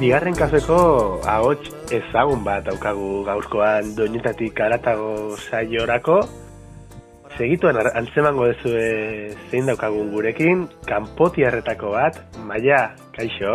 Bigarren 0.00 0.32
kafeko 0.32 0.76
ahots 1.28 1.68
ezagun 1.92 2.40
bat 2.46 2.64
daukagu 2.64 3.20
gaurkoan 3.26 3.90
doinetatik 3.98 4.62
aratago 4.64 5.36
saiorako. 5.36 6.16
Segituan 7.40 7.78
antzemango 7.96 8.50
dezu 8.50 8.70
zein 9.48 9.68
daukagun 9.70 10.10
gurekin, 10.12 10.66
kanpotiarretako 10.84 11.94
bat, 11.94 12.18
maia, 12.44 12.80
kaixo. 13.14 13.54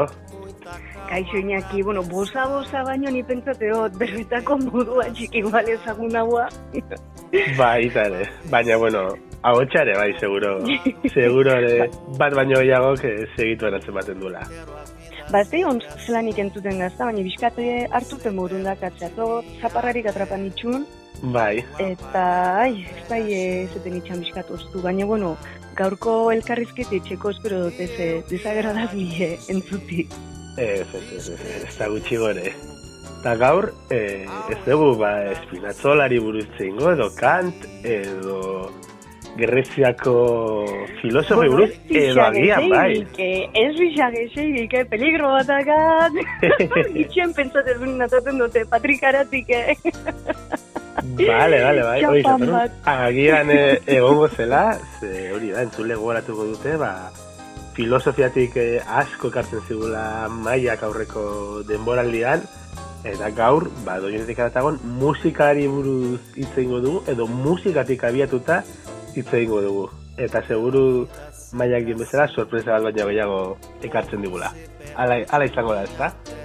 Kaixo 1.06 1.38
inaki, 1.38 1.84
bueno, 1.86 2.02
bosa 2.10 2.48
bosa 2.50 2.82
baino 2.88 3.14
ni 3.14 3.22
pentsateo 3.22 3.84
berritako 4.00 4.58
modua 4.64 5.06
txiki 5.12 5.44
igual 5.44 5.70
ezagun 5.76 6.18
haua. 6.18 6.48
bai, 7.62 7.86
ere, 8.08 8.26
baina 8.50 8.82
bueno, 8.82 9.06
ahotxare 9.46 9.94
bai, 10.02 10.10
seguro, 10.18 10.58
seguro 11.20 11.54
ere, 11.62 11.88
bat 12.18 12.34
baino 12.34 12.58
gehiago 12.66 12.96
que 12.98 13.14
segituan 13.38 13.78
antzematen 13.78 14.18
dula. 14.18 14.42
Ba, 15.30 15.46
ez 15.46 15.62
on 15.62 15.86
zelanik 16.08 16.42
entzuten 16.42 16.82
gazta, 16.82 17.06
baina 17.06 17.22
bizkate 17.22 17.86
hartuten 17.94 18.34
morundak 18.42 18.82
atxato, 18.90 19.44
zaparrarik 19.62 20.10
atrapan 20.10 20.50
itxun. 20.50 20.90
Bai. 21.22 21.64
Eta, 21.80 22.26
ai, 22.66 22.86
da, 23.10 23.18
ez 23.18 23.70
zuten 23.74 23.98
itxan 24.00 24.22
bizkatu 24.24 24.58
oztu, 24.58 24.82
baina, 24.84 25.06
bueno, 25.06 25.36
gaurko 25.76 26.32
elkarrizkete 26.34 27.02
txeko 27.04 27.34
espero 27.36 27.66
dut 27.66 27.82
ez 27.84 28.24
desagradabile 28.30 29.36
entzuti. 29.52 30.08
Ez, 30.58 30.88
ez, 30.88 31.06
ez, 31.18 31.30
ez, 31.36 31.42
ez, 31.64 31.76
da 31.78 31.90
gutxi 31.92 32.20
gore. 32.22 32.54
Eta 33.26 33.36
gaur, 33.42 33.72
eh, 33.90 34.28
ez 34.54 34.60
dugu, 34.68 34.94
ba, 35.00 35.12
espinatzolari 35.34 36.20
buruz 36.22 36.48
edo 36.62 37.10
kant, 37.18 37.66
edo 37.84 38.70
Greziako 39.36 40.14
filosofi 41.02 41.50
buruz, 41.52 41.72
edo 41.90 42.22
agian, 42.24 42.70
bai. 42.72 43.02
Ez 43.18 43.74
rixage 43.76 44.30
zeirik, 44.32 44.78
eh, 44.80 44.86
peligro 44.86 45.34
bat 45.34 45.50
agat. 45.58 46.16
Itxien 47.04 47.34
pentsatzen 47.36 47.82
duen 47.82 47.98
nataten 48.00 48.40
dute, 48.40 48.64
patrikaratik, 48.72 49.50
eh. 49.50 49.76
Vale, 51.04 51.62
vale, 51.62 51.84
bai. 51.84 52.06
Oi, 52.06 52.24
agian 52.86 53.52
eh, 53.52 53.82
egongo 53.98 54.28
zela, 54.30 54.78
ze 55.00 55.32
hori 55.34 55.52
da, 55.52 55.64
entzule 55.66 55.96
gogoratuko 56.00 56.46
dute, 56.54 56.76
ba, 56.80 57.12
filosofiatik 57.76 58.56
eh, 58.62 58.80
asko 59.02 59.32
ekartzen 59.34 59.64
zigula 59.68 60.30
maiak 60.32 60.86
aurreko 60.88 61.26
denboraldian, 61.68 62.46
eta 63.06 63.30
gaur, 63.36 63.68
ba, 63.84 64.00
doienetik 64.00 64.40
aratagon, 64.40 64.80
musikari 65.02 65.68
buruz 65.68 66.22
hitz 66.36 66.56
dugu, 66.56 67.02
edo 67.12 67.28
musikatik 67.28 68.04
abiatuta, 68.04 68.64
hitz 69.16 69.28
egingo 69.34 69.62
dugu. 69.62 69.90
Eta 70.18 70.42
seguru 70.48 71.08
maiak 71.52 71.84
dien 71.86 72.00
bezala, 72.00 72.30
sorpresa 72.32 72.72
bat 72.72 72.88
baina 72.88 73.12
gehiago 73.12 73.58
ekartzen 73.84 74.24
digula. 74.24 74.54
Ala, 74.96 75.20
ala 75.30 75.46
izango 75.46 75.76
da, 75.76 75.84
ez? 75.84 76.45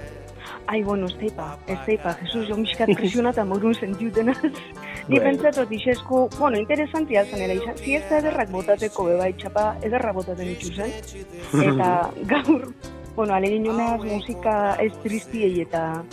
Ai, 0.71 0.83
bueno, 0.83 1.05
ez 1.05 1.17
teipa, 1.19 1.57
ez 1.67 1.79
teipa, 1.83 2.13
Jesus, 2.21 2.45
jo 2.47 2.55
miskat 2.55 2.87
presionata 2.95 3.43
morun 3.43 3.73
sentiutenaz. 3.75 4.37
Ni 5.09 5.17
bueno. 5.17 5.25
pentsatot 5.25 5.71
isesko, 5.75 6.29
bueno, 6.37 6.55
interesantia 6.61 7.25
zen 7.25 7.41
ere, 7.43 7.57
izan, 7.59 7.75
si 7.75 7.97
ez 7.97 8.05
da 8.07 8.21
ederrak 8.21 8.53
botateko 8.53 9.09
beba 9.09 9.27
itxapa, 9.33 9.65
ederra 9.83 10.13
botaten 10.15 10.53
itxu 10.53 10.71
zen. 10.77 10.93
Eta 11.67 11.89
gaur, 12.29 12.69
bueno, 13.17 13.33
alegin 13.35 13.67
musika 14.05 14.77
ez 14.79 14.93
tristiei 15.03 15.59
eta 15.65 16.05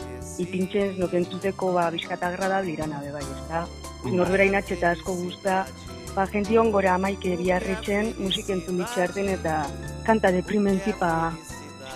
ipintxez 0.43 0.97
nokentzuteko 0.99 1.71
ba, 1.79 1.87
biskat 1.95 2.27
agradable 2.27 2.75
irana 2.75 2.99
beba, 3.05 3.23
ez 3.23 3.47
da? 3.53 3.63
Norbera 4.11 4.49
inatxeta 4.51 4.91
asko 4.97 5.15
guzta, 5.23 5.61
ba, 6.17 6.27
jention 6.35 6.73
gora 6.75 6.99
amaike 6.99 7.37
biarretzen 7.39 8.17
musik 8.19 8.51
entzun 8.51 8.83
bitxarten 8.83 9.31
eta 9.39 9.61
kanta 10.03 10.35
deprimentipa 10.35 11.13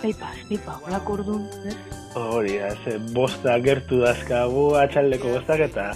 steipa, 0.02 0.32
steipa, 0.42 0.74
hola 0.82 0.98
kordun, 1.06 1.44
ez? 1.70 1.76
Hori, 2.18 2.56
ez, 2.58 2.96
bosta 3.14 3.54
gertu 3.62 4.00
dazkagu 4.02 4.72
atxaldeko 4.80 5.36
bostak 5.36 5.62
eta 5.68 5.92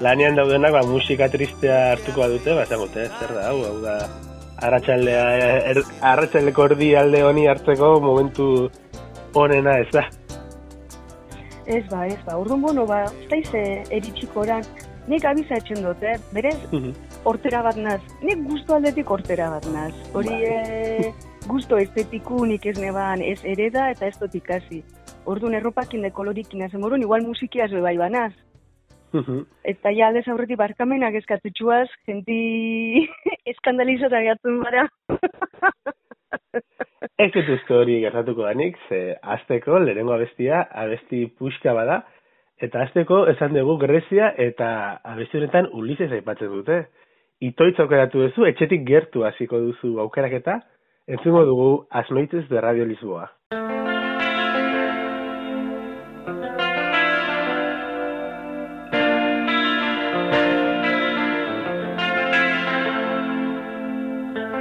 lanian 0.00 0.38
daudenak 0.38 0.72
ba, 0.78 0.80
musika 0.88 1.28
tristea 1.28 1.90
hartuko 1.92 2.28
dute, 2.32 2.54
ba, 2.56 2.64
zagote, 2.64 3.04
zer 3.18 3.34
da, 3.36 3.50
hau, 3.50 3.58
hau 3.68 3.76
da, 3.84 3.98
arratxaldea, 4.64 5.26
er, 5.74 5.82
arratxaldeko 6.12 6.64
ordi 6.70 6.94
alde 6.96 7.20
honi 7.26 7.44
hartzeko 7.52 7.92
momentu 8.00 8.48
onena 9.36 9.76
ez 9.84 9.90
da. 9.92 10.06
Ez 11.68 11.84
ba, 11.92 12.06
ez 12.08 12.18
ba, 12.24 12.40
urduan 12.40 12.64
bono 12.64 12.88
ba, 12.88 13.04
ez 13.28 13.44
da 13.52 13.66
eritxiko 13.92 14.46
oran, 14.46 14.64
nik 15.12 15.28
abiza 15.28 15.60
etxen 15.60 15.84
dute, 15.84 16.16
berez, 16.32 16.56
mhm 16.72 16.96
ortera 17.24 17.62
bat 17.62 17.76
naz. 17.76 18.00
Nik 18.24 18.44
guztu 18.48 18.76
aldetik 18.76 19.10
ortera 19.10 19.50
bat 19.52 19.66
naz. 19.74 19.92
Hori 20.16 20.28
bai. 20.28 20.44
e, 20.48 21.12
guztu 21.48 21.78
estetiku 21.80 22.44
nik 22.44 22.66
ez 22.66 22.76
neban 22.80 23.22
ez 23.22 23.40
ereda 23.44 23.90
eta 23.94 24.06
ez 24.06 24.16
dut 24.20 24.34
ikasi. 24.34 24.82
Orduan 25.26 25.54
erropakin 25.54 26.02
de 26.02 26.10
kolorikin 26.10 26.62
azen 26.64 26.80
morun, 26.80 27.02
igual 27.02 27.22
musikia 27.26 27.68
zue 27.68 27.80
bai 27.80 27.96
banaz. 27.98 28.32
Eta 29.66 29.90
ja 29.90 30.08
aldez 30.08 30.26
aurretik 30.28 30.58
barkamenak 30.58 31.16
eskatutxuaz, 31.18 31.88
jenti 32.06 33.06
eskandalizota 33.52 34.20
gehatzen 34.22 34.60
bara. 34.62 34.86
Ez 37.20 37.32
dut 37.34 37.48
uste 37.52 37.74
hori 37.74 37.98
gertatuko 38.00 38.46
danik, 38.46 38.78
ze 38.88 39.16
azteko, 39.20 39.78
lehenengo 39.82 40.14
abestia, 40.14 40.62
abesti 40.82 41.26
puxka 41.38 41.74
bada, 41.76 42.00
eta 42.60 42.84
azteko 42.86 43.26
esan 43.32 43.56
dugu 43.56 43.76
Grezia 43.82 44.30
eta 44.38 44.68
abesti 45.04 45.40
honetan 45.40 45.68
Ulises 45.76 46.10
aipatzen 46.12 46.52
dute 46.54 46.80
itoitz 47.40 47.78
aukeratu 47.80 48.26
duzu, 48.26 48.46
etxetik 48.48 48.84
gertu 48.88 49.24
hasiko 49.24 49.60
duzu 49.64 49.96
aukeraketa, 50.04 50.60
entzungo 51.10 51.44
dugu 51.44 51.86
asnoitez 51.90 52.48
de 52.48 52.60
Radio 52.60 52.84
Lisboa. 52.86 53.24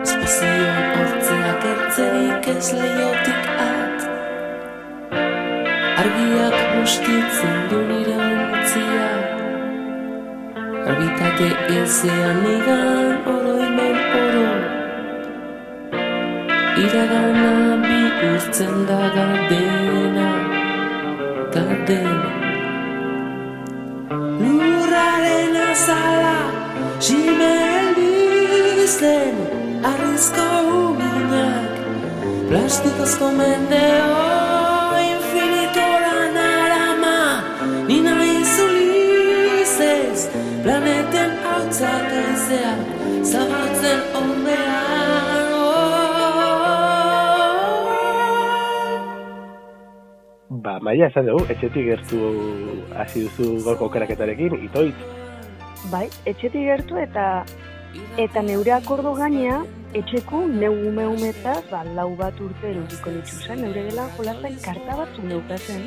Espazioan 0.01 0.87
hortzeak 0.97 1.67
ertzerik 1.73 2.49
ez 2.55 2.67
lehiotik 2.79 3.45
at 3.65 3.99
Argiak 6.01 6.57
bustitzen 6.73 7.59
du 7.69 7.83
nire 7.91 8.17
Arbitate 10.89 11.49
ezean 11.83 12.41
igan 12.55 13.38
Iragana 16.83 17.53
bi 17.83 17.99
urtzen 18.29 18.75
da 18.89 18.99
gardena 19.15 20.29
Gardena. 21.53 22.31
Lurraren 24.41 25.55
azala 25.69 26.37
Jime 27.07 27.53
elbizten 27.79 29.35
Arrizko 29.91 30.49
uginak 30.79 31.71
Plastikozko 32.49 33.31
mendeo 33.41 34.29
planeten 40.63 41.31
hautzak 41.45 42.11
aizea 42.21 42.98
maia 50.81 51.07
esan 51.07 51.27
dugu, 51.29 51.45
etxetik 51.49 51.89
gertu 51.91 52.19
hasi 52.95 53.25
duzu 53.27 53.63
gorko 53.63 53.89
keraketarekin, 53.93 54.55
itoit? 54.69 55.07
Bai, 55.91 56.07
etxetik 56.25 56.65
gertu 56.71 56.99
eta 57.01 57.25
eta 58.21 58.43
neure 58.45 58.75
akordo 58.75 59.15
gaina, 59.17 59.63
etxeko 59.97 60.43
neu 60.47 60.73
ume 60.91 61.07
umetaz, 61.09 61.63
ba, 61.71 61.83
lau 61.97 62.11
bat 62.19 62.39
urte 62.39 62.69
erudiko 62.69 63.15
zen, 63.25 63.61
neure 63.63 63.89
dela 63.89 64.09
jolazten 64.17 64.59
karta 64.63 64.97
batzu 65.01 65.25
neukazen, 65.25 65.85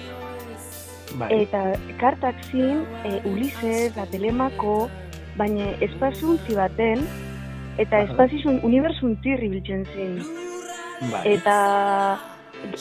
Bai. 1.19 1.29
Eta 1.43 1.75
kartak 2.01 2.39
zin, 2.49 2.85
e, 3.05 3.21
Ulises, 3.29 3.97
la 3.97 4.07
Telemako, 4.09 4.89
baina 5.37 5.73
espazuntzi 5.85 6.57
baten, 6.57 7.05
eta 7.83 8.03
espazizun 8.07 8.61
unibersuntzi 8.65 9.37
biltzen 9.43 9.85
zin. 9.93 10.21
Bai. 11.11 11.23
Eta 11.35 11.57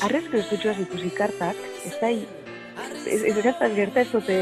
arrezko 0.02 0.38
ez 0.38 0.48
dutxuaz 0.50 0.80
ikusi 0.80 1.10
kartak, 1.18 1.56
ez 1.86 1.98
da, 2.02 2.10
ez, 3.06 3.22
ez 3.24 3.36
gaztaz 3.44 3.74
gerta 3.76 4.02
ez 4.02 4.12
dute 4.12 4.38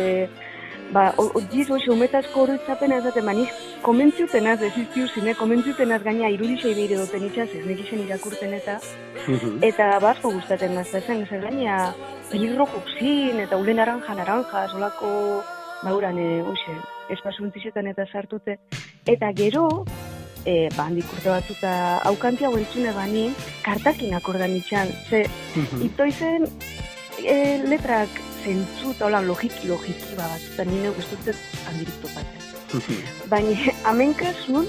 ba, 0.93 1.13
jiz 1.51 1.67
hoxe, 1.69 1.91
umetazko 1.93 2.43
oroitzapen 2.47 2.91
ez 2.91 3.03
dute, 3.03 3.21
maniz, 3.21 3.49
komentziuten 3.85 4.47
az, 4.49 4.61
ez 4.65 4.73
iztiu 4.77 5.05
zine, 5.13 5.35
komentziuten 5.37 5.91
az 5.91 6.01
gaina 6.03 6.29
irudixei 6.33 6.73
behire 6.73 6.97
duten 6.97 7.27
itxaz, 7.29 7.49
ez 7.53 7.65
nik 7.65 7.83
isen 7.85 8.05
irakurten 8.07 8.53
eta, 8.53 8.79
Mhm. 9.27 9.59
eta 9.61 9.99
basko 9.99 10.31
gustaten 10.31 10.73
gaztazen, 10.75 11.25
zer 11.27 11.41
gaina, 11.41 11.93
pelirro 12.31 12.65
zin, 12.97 13.39
eta 13.39 13.57
ule 13.57 13.73
naranja, 13.73 14.15
naranja, 14.15 14.67
solako, 14.71 15.43
bauran, 15.83 16.17
e, 16.17 16.41
hoxe, 16.41 16.73
espasuntzizetan 17.09 17.87
eta 17.87 18.05
sartute, 18.11 18.57
eta 19.05 19.31
gero, 19.33 19.85
e, 20.45 20.69
ba, 20.75 20.85
handik 20.87 21.09
urte 21.13 21.29
batzuta, 21.29 21.71
aukanti 22.09 22.45
hau 22.45 22.55
entzune 22.57 22.93
bani, 22.95 23.29
kartakin 23.65 24.13
akordan 24.15 24.55
itxan, 24.55 24.91
ze, 25.09 25.25
Mhm. 25.55 25.81
itoizen, 25.85 26.47
e, 27.23 27.63
letrak 27.67 28.09
zentzu 28.43 28.91
eta 28.91 29.05
hola 29.05 29.21
logiki, 29.21 29.67
logiki, 29.67 30.15
ba, 30.15 30.27
batzutan 30.33 30.67
nire 30.67 30.93
guztutzen 30.95 31.35
handirik 31.67 31.97
topatzen. 32.01 32.41
Mhm. 32.73 33.29
Baina, 33.29 33.49
hemen 33.87 34.13
kasun, 34.13 34.67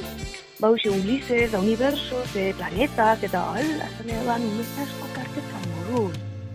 ba, 0.60 0.68
hoxe, 0.68 0.90
Ulises, 0.90 1.52
da 1.52 1.60
universos, 1.60 2.32
de 2.34 2.52
planetak, 2.56 3.22
eta, 3.22 3.44
ala, 3.52 3.86
zane, 3.98 4.18
ba, 4.26 4.38
numezazko 4.38 5.06
kartetan 5.14 5.70
moru. 5.76 6.10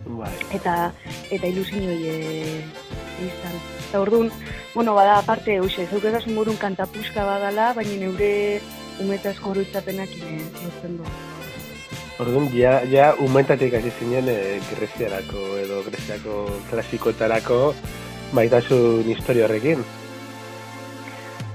Bai. 0.06 0.32
Eta, 0.54 0.94
eta 1.32 1.48
ilusinoi 1.48 2.08
e, 2.08 2.62
izan. 3.26 3.56
Eta 3.90 4.02
orduan, 4.02 4.30
bueno, 4.74 4.94
bada, 4.94 5.18
aparte, 5.18 5.60
hoxe, 5.60 5.88
zeukedasun 5.88 6.36
morun 6.36 6.58
kantapuska 6.58 7.26
badala, 7.26 7.74
baina 7.74 7.98
neure 8.00 8.62
umetazko 9.04 9.52
oroitzapenak 9.56 10.12
inozen 10.20 10.98
du. 11.00 11.10
Orduan, 12.20 12.48
ja, 12.56 12.80
ja 12.88 13.10
umentatik 13.20 13.74
hasi 13.76 13.92
zinen 14.00 14.30
e, 14.32 14.38
greziarako 14.70 15.58
edo 15.60 15.82
greziako 15.84 16.46
klasikoetarako 16.70 17.60
maitasun 18.34 19.04
historia 19.04 19.50
horrekin. 19.50 19.84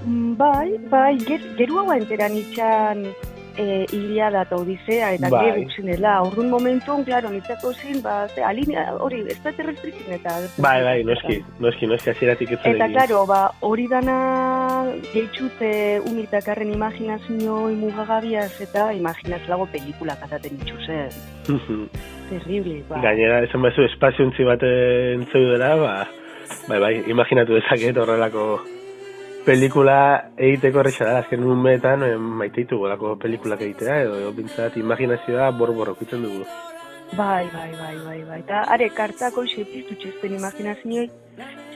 Mm, 0.05 0.35
Bai, 0.37 0.77
bai, 0.93 1.17
ger, 1.25 1.41
geru 1.57 1.81
hau 1.81 1.89
enteran 1.97 2.37
itxan 2.37 3.07
e, 3.61 3.87
Iliada 3.93 4.45
eta 4.47 4.57
Odisea 4.57 5.13
eta 5.17 5.31
Bai. 5.33 5.51
bai. 5.51 5.67
zinela. 5.75 6.21
Orduan 6.27 6.51
momentuan, 6.51 7.05
klaro, 7.05 7.31
nitzako 7.31 7.73
zin, 7.73 8.01
ba, 8.03 8.27
ze, 8.29 8.43
alinea, 8.45 8.87
hori, 8.99 9.23
ez 9.29 9.39
da 9.45 9.53
terrestrikin 9.57 10.17
eta... 10.17 10.37
Bai, 10.59 10.79
bai, 10.87 10.97
noski, 11.05 11.41
noski, 11.61 11.91
noski, 11.91 12.11
hasieratik 12.15 12.55
ez 12.57 12.61
zen 12.63 12.77
Eta, 12.77 12.89
klaro, 12.95 13.25
ba, 13.29 13.41
hori 13.67 13.87
dana 13.91 14.17
gehitzute 15.13 15.73
unitakarren 16.11 16.73
imaginazioi 16.73 17.77
mugagabiaz 17.81 18.53
eta 18.65 18.91
imaginaz 18.97 19.43
lago 19.49 19.69
pelikula 19.73 20.17
kataten 20.23 20.59
itxuzen. 20.61 21.13
Mhm. 21.49 21.87
Terrible, 22.31 22.81
ba. 22.89 23.01
Gainera, 23.05 23.43
esan 23.47 23.63
bezu 23.67 23.85
espaziontzi 23.91 24.47
baten 24.47 25.27
zeudela, 25.33 25.75
ba, 25.81 25.95
bai, 26.69 26.79
bai, 26.83 26.95
imaginatu 27.11 27.59
dezaket 27.59 27.99
horrelako 27.99 28.47
pelikula 29.51 30.01
egiteko 30.39 30.83
erresa 30.85 31.07
da, 31.09 31.21
azken 31.25 31.45
unmeetan 31.45 32.05
eh, 32.07 32.17
maite 32.41 32.63
ditugu 32.63 32.91
lako 32.91 33.17
pelikulak 33.23 33.63
egitea, 33.67 34.03
edo, 34.07 34.35
bintzat 34.37 34.77
imaginazioa 34.79 35.51
bor-bor 35.59 35.95
dugu. 36.11 36.45
Bai, 37.19 37.49
bai, 37.53 37.71
bai, 37.75 37.97
bai, 38.07 38.21
bai. 38.29 38.39
Eta 38.45 38.63
are 38.71 38.87
kartako 38.95 39.43
xepiztu 39.51 39.97
txesten 39.99 40.37
imaginazioi, 40.37 41.09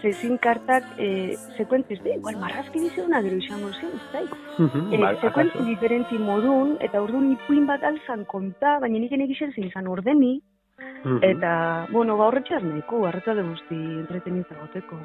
zezin 0.00 0.38
kartak 0.38 0.86
e, 0.98 1.34
sekuentziz, 1.56 1.98
de, 2.04 2.14
igual 2.20 2.38
marrazki 2.38 2.78
bizeuna 2.84 3.22
gero 3.24 3.40
izango 3.42 3.72
zen, 3.74 3.90
ez 3.98 4.08
da? 4.12 4.22
E, 4.94 5.00
ba, 5.02 5.10
sekuentzi 5.20 5.66
diferentzi 5.66 6.20
modun, 6.22 6.76
eta 6.86 7.02
orduan 7.02 7.32
ipuin 7.32 7.66
bat 7.66 7.82
alzan 7.82 8.24
konta, 8.30 8.78
baina 8.84 9.00
nik 9.02 9.16
egiten 9.18 9.54
zin 9.56 9.72
izan 9.72 9.90
ordeni, 9.90 10.36
Mhm. 11.04 11.18
eta, 11.22 11.86
bueno, 11.90 12.16
ba 12.16 12.28
horretxar 12.28 12.62
nahiko, 12.62 13.06
arreta 13.06 13.34
de 13.34 13.42
guzti 13.42 13.74
entretenitza 13.74 14.54
goteko. 14.60 14.98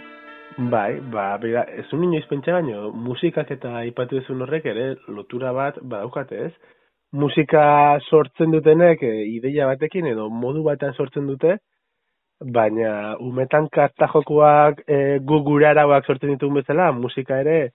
Bai, 0.57 1.00
ba, 1.00 1.38
bera, 1.38 1.63
ez 1.78 1.86
un 1.94 2.04
inoiz 2.04 2.25
pentsa 2.28 2.54
baino, 2.57 2.90
musikak 2.92 3.51
eta 3.54 3.84
ipatu 3.86 4.18
ezun 4.19 4.42
horrek 4.42 4.66
ere 4.66 4.86
lotura 5.07 5.51
bat 5.54 5.78
badaukate 5.81 6.40
ez. 6.48 6.51
Musika 7.13 8.00
sortzen 8.10 8.51
dutenek 8.51 9.04
e, 9.04 9.12
ideia 9.38 9.68
batekin 9.69 10.07
edo 10.12 10.30
modu 10.30 10.63
batean 10.66 10.94
sortzen 10.94 11.28
dute, 11.28 11.57
baina 12.57 13.16
umetan 13.19 13.69
karta 13.69 14.07
jokuak 14.13 14.84
e, 14.88 15.19
gu 15.19 15.40
gure 15.46 15.69
arauak 15.69 16.06
sortzen 16.06 16.34
ditugun 16.34 16.62
bezala, 16.62 16.92
musika 16.92 17.40
ere 17.40 17.72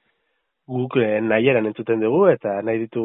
guk 0.66 0.96
e, 0.96 1.20
nahieran 1.20 1.66
entzuten 1.70 2.00
dugu 2.00 2.26
eta 2.32 2.60
nahi 2.62 2.84
ditu 2.84 3.04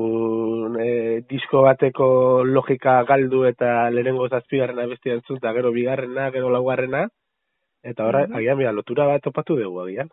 e, 0.80 1.22
disko 1.30 1.64
bateko 1.68 2.10
logika 2.44 3.02
galdu 3.04 3.46
eta 3.46 3.90
lehenengo 3.90 4.30
zazpigarrena 4.30 4.88
bestia 4.88 5.14
entzun, 5.14 5.40
gero 5.42 5.72
bigarrena, 5.72 6.30
gero 6.32 6.50
laugarrena, 6.50 7.08
eta 7.84 8.06
horra, 8.06 8.28
Mhm. 8.28 8.36
agian, 8.36 8.58
mira, 8.58 8.72
lotura 8.72 9.06
bat 9.08 9.22
topatu 9.22 9.56
dugu, 9.56 9.82
agian. 9.82 10.10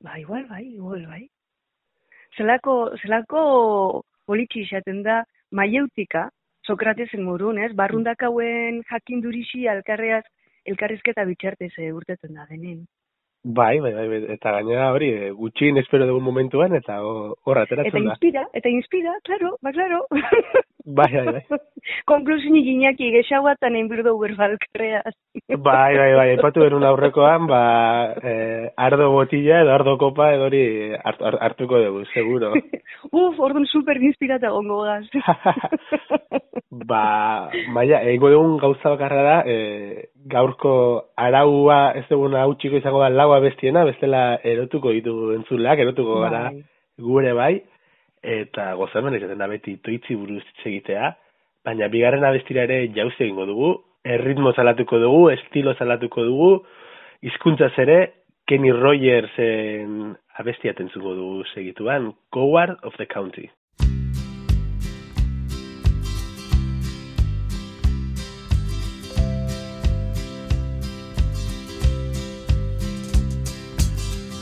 Ba, 0.00 0.18
igual, 0.18 0.46
bai, 0.48 0.64
igual, 0.74 1.06
bai. 1.06 1.28
Zelako, 2.36 2.92
zelako 3.02 4.04
politxi 4.26 4.60
izaten 4.66 5.02
da, 5.02 5.24
maieutika, 5.50 6.28
Sokratesen 6.64 7.24
morun, 7.26 7.58
ez? 7.58 7.72
Barrundak 7.74 8.22
hauen 8.22 8.82
jakindurixi 8.86 9.64
alkarreaz, 9.66 10.22
elkarrizketa 10.64 11.24
bitxartez 11.26 11.72
eh, 11.78 11.88
urtetzen 11.92 12.34
da 12.38 12.46
denen. 12.48 12.84
Bai, 13.42 13.80
bai, 13.80 13.90
bai, 13.92 14.04
bai, 14.08 14.20
eta 14.36 14.52
gainera 14.52 14.92
hori, 14.92 15.08
e, 15.10 15.30
gutxin 15.34 15.76
espero 15.78 16.06
dugun 16.06 16.22
momentuan, 16.22 16.76
eta 16.78 17.00
ho- 17.02 17.34
horra 17.42 17.64
Eta 17.64 17.74
ateratzen 17.74 18.04
da. 18.06 18.12
inspira, 18.12 18.44
eta 18.54 18.68
inspira, 18.70 19.16
claro, 19.24 19.56
ba, 19.60 19.72
claro. 19.72 20.06
Bai, 20.84 21.10
bai, 21.16 21.26
bai. 21.32 21.42
Konklusinik 22.08 22.66
inaki, 22.66 23.10
gexauatan 23.14 23.76
enbirdo 23.78 24.14
berbalkarreaz. 24.18 25.14
Bai, 25.48 25.92
bai, 25.96 26.10
bai, 26.16 26.28
epatu 26.36 26.60
benun 26.64 26.84
aurrekoan, 26.88 27.46
ba, 27.50 27.60
eh, 28.22 28.72
ardo 28.76 29.10
botila 29.14 29.62
edo 29.62 29.72
ardo 29.74 29.96
kopa 30.00 30.32
edo 30.34 30.48
hori 30.50 30.62
hart, 30.98 31.20
hart- 31.20 31.40
hartuko 31.48 31.80
dugu, 31.84 32.04
seguro. 32.14 32.52
Uf, 33.12 33.38
orduan 33.38 33.66
super 33.66 33.96
inspirata 34.02 34.50
gongo 34.50 34.82
gaz. 34.86 35.04
ba, 36.92 37.50
maia, 37.72 38.02
egingo 38.08 38.30
dugun 38.32 38.56
gauza 38.62 38.94
bakarra 38.94 39.22
da, 39.26 39.36
e, 39.46 40.08
gaurko 40.32 40.74
araua 41.16 41.80
ez 41.98 42.04
duguna 42.10 42.42
hau 42.44 42.54
txiko 42.56 42.80
izango 42.80 43.02
da 43.02 43.10
laua 43.12 43.40
bestiena, 43.44 43.84
bestela 43.88 44.38
erotuko 44.44 44.92
ditugu 44.96 45.32
entzuleak, 45.38 45.82
erotuko 45.84 46.20
gara 46.24 46.44
Bai. 46.50 46.62
gure 47.02 47.32
bai, 47.36 47.52
eta 48.22 48.72
gozamen 48.78 49.16
izaten 49.18 49.40
da 49.42 49.48
beti 49.50 49.76
toitzi 49.84 50.16
buruz 50.16 50.42
egitea, 50.64 51.12
baina 51.64 51.88
bigarren 51.88 52.24
abestira 52.26 52.64
ere 52.66 52.88
jauzi 52.94 53.24
egingo 53.24 53.46
dugu, 53.46 53.70
erritmo 54.04 54.52
salatuko 54.56 54.98
dugu, 54.98 55.30
estilo 55.30 55.74
salatuko 55.78 56.24
dugu, 56.26 56.50
hizkuntzaz 57.22 57.72
ere, 57.78 58.00
Kenny 58.46 58.72
Rogersen 58.74 60.16
abestia 60.38 60.74
entzuko 60.74 61.14
dugu 61.14 61.44
segituan, 61.54 62.12
Coward 62.34 62.76
of 62.82 62.94
the 62.98 63.06
County. 63.06 63.50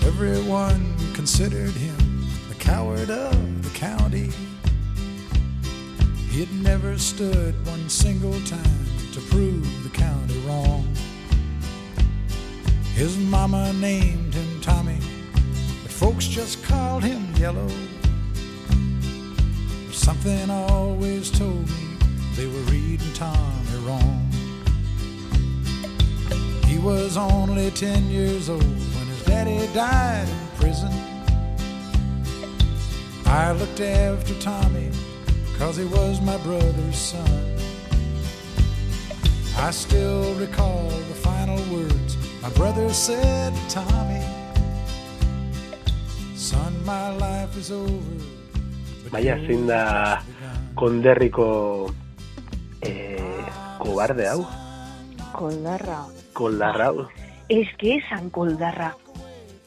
Everyone 0.06 0.96
considered 1.14 1.72
him 1.72 1.96
the 2.48 2.54
coward 2.58 3.10
of 3.10 3.62
the 3.62 3.78
county. 3.78 4.29
He'd 6.40 6.62
never 6.62 6.96
stood 6.96 7.54
one 7.66 7.86
single 7.90 8.40
time 8.46 8.86
to 9.12 9.20
prove 9.28 9.82
the 9.82 9.90
county 9.90 10.38
wrong. 10.46 10.88
His 12.94 13.18
mama 13.18 13.74
named 13.74 14.32
him 14.32 14.60
Tommy, 14.62 14.96
but 15.82 15.92
folks 15.92 16.26
just 16.26 16.64
called 16.64 17.04
him 17.04 17.30
Yellow. 17.36 17.68
But 19.84 19.94
something 19.94 20.48
always 20.48 21.30
told 21.30 21.68
me 21.68 21.98
they 22.36 22.46
were 22.46 22.70
reading 22.72 23.12
Tommy 23.12 23.76
wrong. 23.84 24.26
He 26.64 26.78
was 26.78 27.18
only 27.18 27.70
10 27.70 28.08
years 28.08 28.48
old 28.48 28.62
when 28.64 29.06
his 29.08 29.22
daddy 29.26 29.70
died 29.74 30.26
in 30.26 30.48
prison. 30.56 30.90
I 33.26 33.52
looked 33.52 33.80
after 33.80 34.32
Tommy 34.40 34.90
cause 35.60 35.76
he 35.76 35.84
was 35.84 36.20
my 36.24 36.38
brother's 36.38 36.96
son. 36.96 37.28
I 39.60 39.70
still 39.70 40.32
recall 40.40 40.88
the 41.12 41.18
final 41.20 41.60
words 41.68 42.16
my 42.40 42.48
brother 42.56 42.88
said 42.88 43.52
to 43.52 43.62
Tommy 43.68 44.24
Son, 46.34 46.72
my 46.86 47.10
life 47.12 47.52
is 47.60 47.70
over. 47.70 48.16
but 49.04 49.12
Baina, 49.12 49.36
yours 49.36 49.44
zein 49.48 49.66
da 49.68 49.80
has 49.84 50.24
begun." 50.24 50.56
konderriko 50.80 51.48
eh, 52.80 53.44
kobarde 53.84 54.24
hau? 54.32 54.42
Koldarra. 55.36 56.00
Koldarra 56.32 56.86
hau? 56.88 57.06
Ez 57.52 57.68
que 57.76 57.98
esan 58.00 58.30
koldarra. 58.30 58.94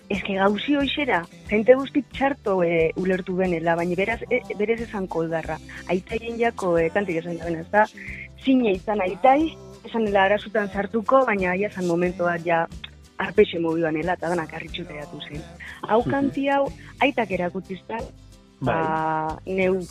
Que 0.09 0.35
gauzi 0.35 0.75
hoxera, 0.77 1.23
jente 1.49 1.73
guztik 1.73 2.05
txarto 2.13 2.59
e, 2.61 2.91
ulertu 3.01 3.35
benela, 3.35 3.73
baina 3.75 3.95
beraz, 3.97 4.19
e, 4.29 4.41
berez 4.59 4.81
esan 4.85 5.07
koldarra. 5.07 5.57
Aitaien 5.89 6.37
jako, 6.37 6.75
e, 6.77 6.89
kantik 6.93 7.17
esan 7.23 7.39
da 7.41 7.49
ez 7.49 7.69
da, 7.71 7.85
zine 8.43 8.75
izan 8.75 9.01
aitai, 9.01 9.55
esan 9.87 10.05
dela 10.05 10.27
arazutan 10.27 10.69
sartuko, 10.69 11.23
baina 11.25 11.53
aia 11.55 11.71
zan 11.71 11.87
momentoa 11.87 12.35
ja 12.45 12.67
arpexe 13.17 13.59
mobibanela, 13.63 14.13
eta 14.19 14.29
danak 14.29 14.53
arritxuteatu 14.53 15.21
zen. 15.27 15.41
Hau 15.89 16.01
kanti 16.05 16.47
hau, 16.51 16.67
aitak 17.01 17.31
erakutiztan, 17.31 18.05
Bai. 18.59 18.75
ba, 18.75 19.37
neu 19.45 19.81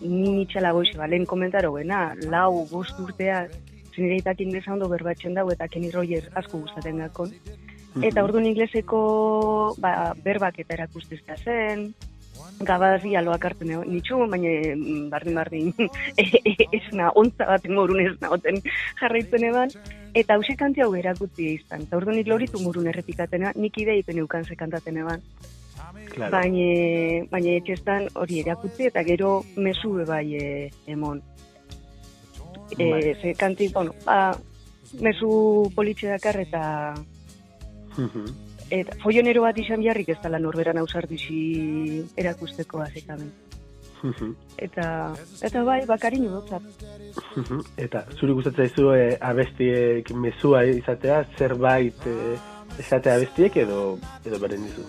ninitxala 0.00 0.72
goize, 0.76 0.96
ba, 0.98 1.08
lehen 1.10 1.26
komentaro 1.26 1.74
gena, 1.76 2.08
lau 2.30 2.66
bost 2.70 2.98
urtea, 3.02 3.46
zinire 3.94 4.20
itakin 4.20 4.52
ondo 4.72 4.88
berbatzen 4.88 5.34
dago, 5.34 5.52
eta 5.52 5.68
Kenny 5.68 5.90
Rogers 5.90 6.28
asko 6.34 6.58
gustaten 6.64 6.98
gakon. 6.98 7.32
Eta 8.04 8.24
orduan 8.24 8.46
ingleseko 8.46 8.98
ba, 9.80 10.12
berbak 10.24 10.58
eta 10.60 10.74
erakustizta 10.76 11.36
zen, 11.40 11.88
gabazi 12.60 13.14
aloak 13.16 13.44
hartzen 13.48 13.72
nitxu, 13.88 14.18
baina 14.30 14.52
mm, 14.74 15.08
bardin-bardin 15.12 15.72
esna 16.78 17.10
ontza 17.14 17.46
bat 17.48 17.68
morun 17.68 18.00
esna 18.04 18.30
oten 18.36 18.60
jarraitzen 19.00 19.46
eban. 19.50 19.72
Eta 20.16 20.36
hause 20.36 20.56
kanti 20.56 20.80
hau 20.80 20.94
erakutzi 20.96 21.52
izan. 21.56 21.84
Eta 21.84 21.98
orduan 21.98 22.16
nik 22.16 22.28
loritu 22.28 22.60
morun 22.62 22.88
errepikaten 22.92 23.46
eban, 23.46 23.60
nik 23.60 23.78
ide 23.82 23.98
ipen 24.00 24.20
eukan 24.24 24.44
ze 24.44 24.56
kantaten 24.56 25.00
eban. 25.04 25.24
Claro. 26.12 26.32
Baina, 26.32 27.24
baina 27.30 27.56
etxestan 27.60 28.08
hori 28.14 28.40
erakutzi 28.40 28.88
eta 28.88 29.02
gero 29.04 29.42
mesu 29.56 29.92
bai 30.06 30.26
e, 30.36 30.70
emon. 30.86 31.20
E, 32.78 33.14
ze 33.20 33.34
kanti, 33.38 33.68
bueno, 33.72 33.92
ba, 34.04 34.36
mesu 35.00 35.70
politxe 35.74 36.08
dakar 36.08 36.40
eta 36.40 36.62
Mhm. 37.96 38.26
eta 38.70 38.96
foionero 39.02 39.42
bat 39.42 39.58
izan 39.58 39.80
biharrik 39.80 40.08
ez 40.08 40.18
dela 40.22 40.38
norberan 40.38 40.78
ausartixi 40.78 42.04
erakusteko 42.16 42.80
azekamen. 42.82 43.30
Mhm. 44.02 44.34
Eta, 44.58 45.14
eta 45.42 45.62
bai, 45.64 45.80
bakarin 45.86 46.26
udotzat. 46.28 46.62
Mhm. 47.36 47.62
Eta 47.76 48.04
zuri 48.18 48.32
gustatzen 48.32 48.66
zaizu 48.68 48.92
e, 48.94 49.16
abestiek 49.20 50.12
mezua 50.14 50.64
izatea, 50.68 51.24
zerbait 51.38 52.06
e, 52.06 52.36
esatea 52.78 53.16
abestiek 53.16 53.56
edo 53.64 53.98
edo 54.24 54.38
beren 54.42 54.64
dizu. 54.68 54.84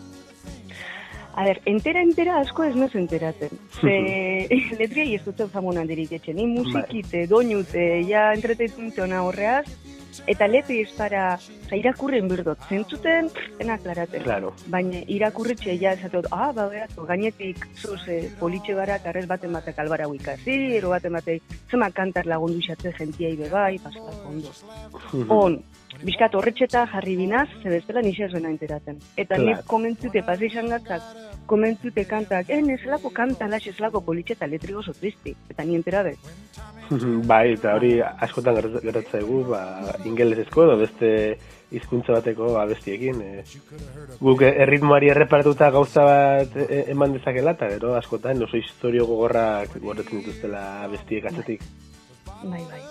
A 1.37 1.43
ber, 1.45 1.59
entera 1.69 2.01
entera 2.01 2.39
asko 2.41 2.63
ez 2.65 2.75
nez 2.75 2.93
enteratzen. 2.97 3.51
Ze 3.77 4.47
letriai 4.79 5.11
ez 5.15 5.21
duten 5.25 5.51
famon 5.53 5.77
handirik 5.77 6.15
etxe. 6.17 6.33
Ni 6.33 6.47
musikite, 6.49 7.27
doinute, 7.29 7.83
ja 8.09 8.31
entretenute 8.33 9.03
ona 9.05 9.21
horreaz, 9.21 9.67
eta 10.25 10.47
letri 10.47 10.81
ez 10.81 10.91
para, 10.97 11.37
oza, 11.67 11.75
irakurren 11.75 12.27
birdot, 12.27 12.59
zentzuten, 12.69 13.29
ena 13.59 13.77
klaraten. 13.77 14.23
Claro. 14.23 14.53
Baina 14.67 15.01
irakurritxe 15.07 15.77
ja 15.79 15.93
esatu, 15.93 16.21
ah, 16.31 16.51
ba, 16.55 16.67
beratu, 16.71 17.05
gainetik, 17.05 17.65
zuz, 17.75 17.99
eh, 18.07 18.29
politxe 18.39 18.73
barak, 18.73 19.05
arrez 19.05 19.27
baten 19.27 19.53
batek 19.53 19.79
albara 19.79 20.07
ikasi, 20.13 20.75
ero 20.77 20.89
baten 20.89 21.13
batek, 21.13 21.43
zema 21.69 21.91
kantar 21.91 22.25
lagundu 22.25 22.61
xatze 22.61 22.93
gentiai 22.97 23.35
bebai, 23.35 23.77
pasako 23.79 24.11
ondo. 24.29 24.51
Mhm. 25.13 25.31
On, 25.31 25.59
bizkat 26.03 26.35
horretxeta 26.35 26.85
jarri 26.87 27.15
binaz, 27.15 27.47
ze 27.61 27.69
bestela 27.69 28.01
nixez 28.01 28.31
bena 28.31 28.49
enteratzen. 28.49 28.99
Eta 29.15 29.35
Claro. 29.35 29.47
nik 29.47 29.65
komentzute 29.65 30.23
pasa 30.23 30.45
izan 30.45 30.69
gatzak, 30.69 31.01
komentzute 31.47 32.05
kantak, 32.05 32.49
eh, 32.49 32.61
nezelako 32.61 33.09
kanta 33.15 33.47
lax 33.47 33.71
ezelako 33.71 34.03
politxe 34.05 34.35
eta 34.37 34.47
letri 34.47 34.75
oso 34.75 34.93
tristi. 34.93 35.35
Eta 35.49 35.63
ni 35.63 35.75
enterabe. 35.79 36.17
bai, 37.31 37.53
eta 37.55 37.75
hori 37.75 37.97
askotan 38.01 38.57
gertat- 38.59 38.83
gertatzaigu, 38.85 39.43
ba, 39.51 39.61
ingelesezko 40.05 40.67
edo 40.67 40.77
beste 40.83 41.11
hizkuntza 41.71 42.15
bateko 42.15 42.53
abestiekin. 42.61 43.21
E, 43.21 43.43
guk 44.23 44.43
erritmoari 44.47 45.11
erreparatuta 45.13 45.69
gauza 45.75 46.05
bat 46.07 46.55
e, 46.63 46.83
eman 46.93 47.17
dezakela, 47.17 47.55
eta 47.57 47.71
gero 47.75 47.95
askotan 47.97 48.43
oso 48.47 48.59
historio 48.59 49.07
gogorrak 49.09 49.79
gorretzen 49.83 50.21
dituztela 50.21 50.63
abestiek 50.87 51.27
atzetik. 51.31 51.65
Bai, 52.43 52.63
bai. 52.69 52.83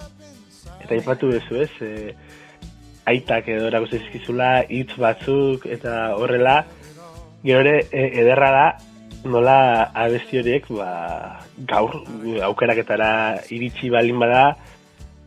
Eta 0.84 0.98
ipatu 0.98 1.30
duzu 1.32 1.62
ez, 1.64 1.70
e, 1.80 2.14
aitak 3.06 3.48
edo 3.54 3.70
erako 3.70 3.88
zaizkizula, 3.94 4.50
hitz 4.68 4.96
batzuk 5.00 5.66
eta 5.70 6.16
horrela, 6.18 6.58
gero 7.46 7.62
ere 7.62 7.86
e, 7.90 8.04
ederra 8.22 8.50
da, 8.50 8.66
nola 9.30 9.58
abesti 9.94 10.40
horiek, 10.40 10.68
ba, 10.74 10.90
gaur 11.70 12.00
aukeraketara 12.48 13.10
iritsi 13.54 13.90
balin 13.90 14.18
bada, 14.22 14.44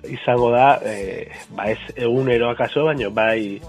izango 0.08 0.52
da, 0.52 0.80
e, 0.84 1.28
ba 1.56 1.70
ez 1.72 1.80
egunero 1.96 2.52
akaso, 2.52 2.86
baino 2.90 3.12
bai 3.12 3.60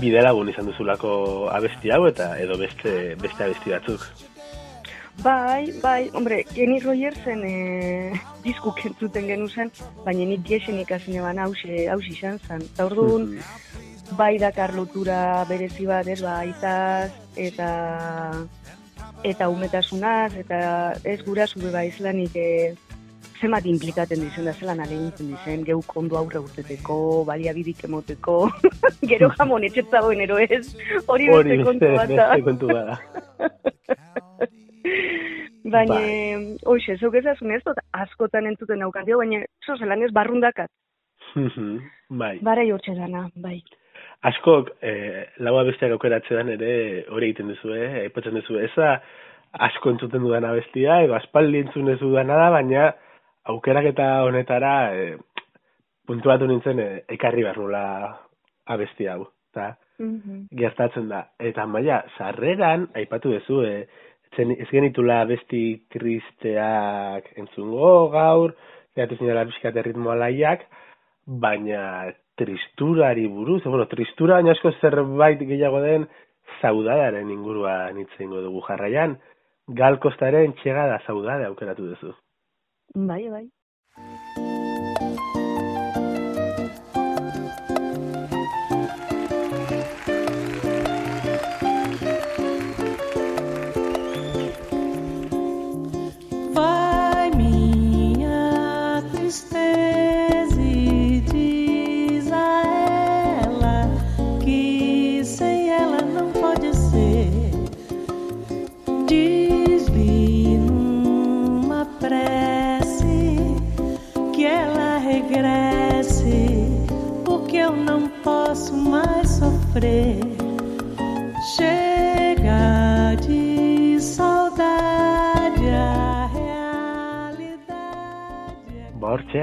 bidelagun 0.00 0.50
izan 0.52 0.66
duzulako 0.68 1.10
abesti 1.54 1.92
hau 1.94 2.04
eta 2.10 2.34
edo 2.42 2.58
beste 2.60 3.14
beste 3.22 3.46
abesti 3.46 3.72
batzuk. 3.74 4.08
Bai, 5.24 5.72
bai, 5.80 6.10
hombre, 6.12 6.42
Kenny 6.52 6.76
Rogersen 6.84 7.40
e, 7.48 7.54
disku 8.44 8.74
kentzuten 8.76 9.30
genu 9.30 9.48
zen, 9.48 9.70
baina 10.04 10.26
nik 10.28 10.42
giesen 10.44 10.82
ikasin 10.82 11.22
eban 11.22 11.40
hause, 11.40 11.86
hause 11.88 12.10
izan 12.12 12.36
zen. 12.44 12.66
Eta 12.66 12.84
orduan, 12.90 13.30
bai 14.18 14.34
dakar 14.42 14.74
lotura 14.76 15.46
berezi 15.48 15.88
bat, 15.88 16.06
ez, 16.12 16.20
ba, 16.20 16.42
aitaz, 16.44 17.25
eta 17.36 17.68
eta 19.24 19.48
umetasunaz, 19.48 20.34
eta 20.36 20.58
ez 21.04 21.20
gura 21.24 21.46
zube 21.46 21.70
ba 21.72 21.84
islanik 21.86 22.34
e, 22.36 22.74
zemat 23.40 23.66
implikaten 23.68 24.20
dizen 24.22 24.46
da 24.48 24.52
zelan 24.52 24.80
alegintzen 24.80 25.32
dizen, 25.32 25.64
geuk 25.66 25.96
ondo 25.96 26.18
aurre 26.20 26.40
urteteko, 26.40 26.98
baliabidik 27.28 27.84
emoteko, 27.88 28.36
gero 29.10 29.30
jamon 29.38 29.66
etxetzagoen 29.68 30.22
ero 30.26 30.38
ez, 30.38 30.64
hori 31.06 31.28
beste 31.32 31.58
kontu 31.64 31.92
bat 31.96 32.14
da. 32.14 32.28
kontu 32.48 32.70
bada. 32.76 32.98
Baina, 35.66 35.96
Bai. 35.98 36.56
hoxe, 36.70 36.94
zuk 37.02 37.16
ezazun 37.18 37.50
ez 37.56 37.62
dut 37.66 37.80
askotan 38.04 38.46
entzuten 38.46 38.78
naukatzio, 38.84 39.18
baina 39.18 39.42
zo 39.66 39.74
zelan 39.80 40.04
ez 40.06 40.12
barrundakat. 40.14 40.70
bai. 42.22 42.36
Barai 42.46 42.70
hortxe 42.70 42.94
dana, 42.94 43.26
bai. 43.34 43.58
Askok, 44.22 44.70
eh, 44.82 45.26
lau 45.38 45.56
abestiak 45.60 45.92
aukeratzean 45.92 46.48
ere 46.48 47.04
hori 47.10 47.30
egiten 47.30 47.48
duzu, 47.52 47.74
eh? 47.74 48.02
Aipatzen 48.06 48.34
duzu, 48.34 48.58
ez 48.58 48.72
da 48.76 49.00
asko 49.68 49.90
entzuten 49.90 50.22
dudan 50.24 50.44
abestia, 50.44 51.02
edo 51.04 51.14
aspaldi 51.14 51.60
entzun 51.64 51.88
ez 51.92 51.98
dudana 52.00 52.36
da, 52.36 52.50
baina 52.50 52.92
aukeraketa 53.52 54.24
honetara 54.26 54.72
eh, 54.94 55.16
puntuatu 56.06 56.46
nintzen 56.46 56.80
eh, 56.80 57.04
ekarri 57.08 57.42
behar 57.46 57.58
nula 57.58 57.84
abesti 58.66 59.06
hau. 59.08 59.26
Eta 59.52 59.76
Mhm. 59.98 60.48
gertatzen 60.52 61.08
da. 61.08 61.22
Eta 61.40 61.64
maia, 61.66 62.02
sarreran, 62.18 62.88
aipatu 62.94 63.30
duzu, 63.32 63.62
eh, 63.64 63.86
zen, 64.36 64.50
ez 64.50 64.68
genitula 64.68 65.22
abesti 65.22 65.86
tristeak 65.88 67.30
entzungo 67.36 68.10
gaur, 68.10 68.54
geratu 68.94 69.16
zinela 69.16 69.44
pixkat 69.48 69.76
erritmo 69.76 70.10
alaiak, 70.10 70.66
baina 71.26 72.12
tristurari 72.36 73.26
buruz, 73.28 73.62
bueno, 73.64 73.86
tristura 73.88 74.38
baina 74.38 74.52
asko 74.52 74.72
zerbait 74.80 75.40
gehiago 75.40 75.80
den 75.80 76.06
zaudadaren 76.60 77.30
inguruan 77.30 77.98
hitz 77.98 78.12
dugu 78.18 78.62
jarraian, 78.68 79.18
Gal 79.68 79.98
Kostaren 79.98 80.52
txegada 80.60 81.00
zaudade 81.06 81.46
aukeratu 81.46 81.88
duzu. 81.90 82.12
Bai, 82.94 83.28
bai. 83.28 83.46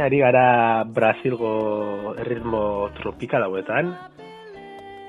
Ari 0.04 0.20
gara 0.20 0.84
Brasilgo 0.84 2.16
erritmo 2.20 2.90
tropikal 3.00 3.46
hauetan. 3.48 3.94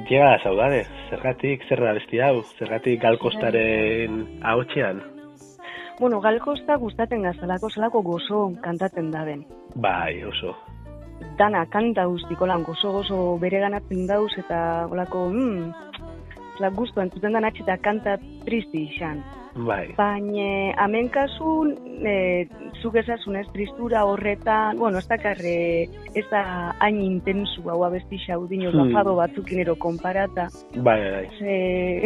Llega 0.08 0.30
da 0.34 0.38
saudade, 0.42 0.84
zergatik, 1.10 1.64
zer 1.68 1.82
da 1.82 1.94
besti 1.96 2.20
hau, 2.20 2.42
zergatik 2.58 3.00
Gal 3.02 3.18
Kostaren 3.22 4.24
ahotxean. 4.42 5.02
Bueno, 5.98 6.18
galkosta 6.20 6.74
gustaten 6.82 7.22
gazalako 7.22 7.70
zelako 7.70 8.02
gozo 8.02 8.40
kantaten 8.62 9.12
daben. 9.12 9.44
Bai, 9.74 10.24
oso. 10.26 10.56
Dana 11.38 11.62
kanta 11.70 12.04
guztiko 12.10 12.46
lan 12.50 12.64
gozo 12.66 12.90
gozo 12.96 13.18
bere 13.38 13.60
ganatzen 13.62 14.06
dauz 14.10 14.32
eta 14.38 14.58
olako, 14.90 15.28
mm, 15.30 15.94
la 16.60 16.70
guztu 16.74 17.00
entzuten 17.00 17.32
dan 17.32 17.46
eta 17.46 17.78
kanta 17.78 18.18
tristi 18.44 18.88
izan. 18.90 19.22
Bai. 19.54 19.94
Baina, 19.94 20.74
hemen 20.82 21.08
kasun, 21.14 21.74
e, 22.02 22.48
zuk 22.82 22.96
ezasun 22.98 23.36
ez, 23.38 23.46
tristura 23.52 24.04
horretan, 24.04 24.78
bueno, 24.78 24.98
ez 24.98 25.06
dakarre, 25.06 25.54
ez 26.14 26.24
da 26.30 26.74
hain 26.82 27.00
intensu 27.02 27.62
hau 27.70 27.84
abesti 27.86 28.18
xaudino, 28.26 28.72
Hmm. 28.72 28.92
fado 28.92 29.14
batzukin 29.14 29.60
ero 29.60 29.76
konparata. 29.76 30.48
Bai, 30.74 30.98
bai. 31.10 31.28
Ze, 31.38 32.02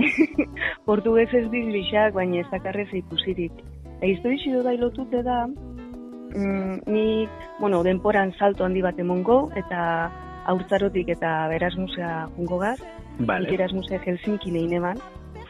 portugues 0.85 1.33
ez 1.33 1.51
dizbixak, 1.51 2.13
baina 2.15 2.41
ez 2.41 2.51
dakarre 2.51 2.87
zeikusirik. 2.91 3.53
Eta 3.97 4.07
historixi 4.07 4.53
da 4.53 4.73
lotute 4.73 5.23
da, 5.23 5.47
mm, 5.47 6.81
ni, 6.87 7.27
bueno, 7.61 7.83
denporan 7.83 8.33
salto 8.39 8.65
handi 8.65 8.83
bat 8.83 8.99
emongo, 8.99 9.51
eta 9.57 10.13
aurtzarotik 10.47 11.09
eta 11.09 11.53
Erasmusea 11.55 12.29
jungo 12.37 12.59
gaz, 12.59 12.81
Vale. 13.19 13.49
Nik 13.49 13.59
Erasmusea 13.59 13.99
Helsinki 14.05 14.53
nehin 14.55 14.77
eban, 14.79 14.99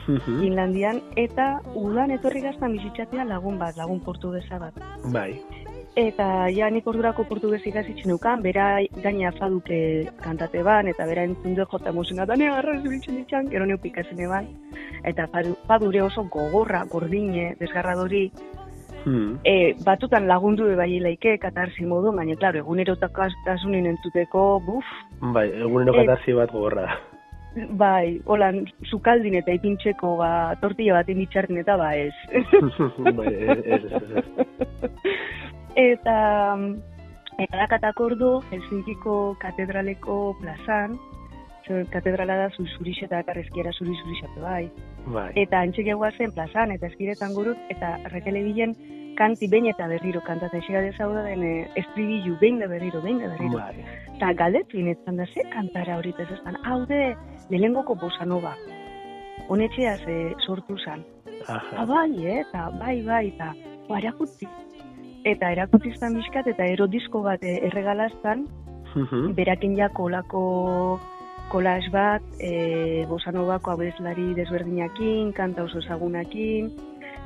Mhm. 0.09 0.41
Finlandian, 0.41 1.01
eta 1.17 1.61
udan 1.75 2.11
etorri 2.11 2.41
gaztan 2.41 2.73
bizitzatea 2.73 3.25
lagun 3.25 3.59
bat, 3.59 3.77
lagun 3.77 4.01
portugesa 4.01 4.59
bat. 4.59 4.75
Bai. 5.13 5.41
Eta 5.97 6.49
ja 6.55 6.71
nik 6.71 6.87
ordurako 6.87 7.25
portugues 7.25 7.67
ikasitzen 7.67 8.07
neukan, 8.07 8.41
bera 8.43 8.79
gaina 9.03 9.33
faduke 9.33 10.09
kantate 10.23 10.63
ban, 10.63 10.87
eta 10.89 11.05
bera 11.07 11.25
entzun 11.25 11.55
du 11.57 11.65
jota 11.67 11.93
musika, 11.93 12.25
da 12.25 12.37
nea 12.37 12.55
garra 12.55 12.81
zibiltzen 12.81 13.17
ditxan, 13.17 13.49
gero 13.51 13.67
neu 13.67 13.79
pikazen 13.79 14.21
eban. 14.21 14.47
Eta 15.05 15.27
fadu, 15.27 15.57
fadure 15.67 16.03
oso 16.03 16.25
gogorra, 16.31 16.85
gordine, 16.85 17.57
desgarradori, 17.61 18.31
Hmm. 19.05 19.39
e, 19.45 19.75
batutan 19.85 20.27
lagundu 20.27 20.65
bai 20.77 20.99
laike, 21.01 21.39
katarsi 21.39 21.85
modu, 21.87 22.13
baina, 22.13 22.35
klaro, 22.37 22.59
egunerotasunin 22.59 23.87
entzuteko, 23.87 24.61
buf, 24.61 24.85
Bai, 25.21 25.49
egunero 25.51 25.95
Eh. 25.95 26.07
katarsi 26.07 26.33
bat 26.33 26.51
gogorra 26.53 26.83
da. 26.83 27.18
Bai, 27.81 28.21
holan, 28.27 28.63
sukaldin 28.91 29.39
eta 29.41 29.55
ipintxeko, 29.57 30.17
ba, 30.21 30.31
tortilla 30.63 30.99
bat 31.01 31.09
imitxartin 31.09 31.63
eta 31.63 31.77
ba 31.81 31.95
ez. 31.97 32.15
bai, 33.19 33.35
ez, 33.35 33.59
ez, 33.65 33.83
ez, 33.85 34.25
eta 35.79 36.19
eta 37.39 37.55
dakatak 37.55 38.01
ordu 38.03 38.33
Helsinkiko 38.51 39.37
katedraleko 39.43 40.35
plazan, 40.41 40.99
katedrala 41.93 42.37
da 42.37 42.51
zu 42.51 42.65
zurixe 42.77 43.05
eta 43.07 43.23
karrezkiera 43.23 43.73
zuri 43.73 43.95
zurixatu 44.03 44.41
bai. 44.43 44.69
Bai. 45.07 45.33
Eta 45.37 45.61
antxe 45.61 45.83
zen 46.17 46.33
plazan 46.33 46.73
eta 46.73 46.87
eskiretan 46.87 47.35
gurut, 47.35 47.59
eta 47.69 47.99
rekele 48.13 48.43
bilen 48.43 48.75
kanti 49.19 49.49
behin 49.49 49.67
eta 49.67 49.89
berriro 49.89 50.21
kantata 50.21 50.59
esiga 50.59 50.81
dezauda 50.81 51.23
den 51.23 51.43
eh, 51.43 51.69
estribillu 51.77 52.37
behin 52.41 52.61
da 52.61 52.67
berriro, 52.67 53.01
behin 53.03 53.19
da 53.19 53.29
berriro. 53.29 53.59
Bai. 53.59 53.85
Eta 54.17 54.33
galdetu 54.33 54.79
inetzan 54.79 55.17
da 55.17 55.27
ze 55.27 55.43
kantara 55.51 55.99
horita 55.99 56.23
ez 56.23 56.31
ezan, 56.39 56.57
hau 57.49 57.51
de 57.51 57.59
lehengoko 57.59 57.95
bosanova. 57.95 58.55
Honetxea 59.49 59.97
ze 59.97 60.35
sortu 60.47 60.77
zan. 60.79 61.05
Aha. 61.47 61.77
Ah, 61.77 61.87
bai, 61.87 62.27
eh, 62.27 62.41
eta 62.41 62.71
bai, 62.79 63.03
bai, 63.03 63.29
eta 63.29 63.55
ba. 63.89 63.99
Eta 65.25 65.51
erakutzi 65.53 65.91
bizkat, 66.15 66.47
eta 66.47 66.65
erodisko 66.65 67.23
bat 67.23 67.43
eh, 67.43 67.67
erregalaztan, 67.67 68.47
Mhm. 68.95 69.35
berakin 69.35 69.77
ja 69.77 69.89
kolako 69.89 71.01
kolas 71.51 71.85
bat, 71.93 72.23
e, 72.41 73.05
bosanovako 73.07 73.71
abeslari 73.71 74.35
desberdinakin, 74.35 75.33
kanta 75.33 75.63
oso 75.63 75.79
ezagunakin, 75.79 76.71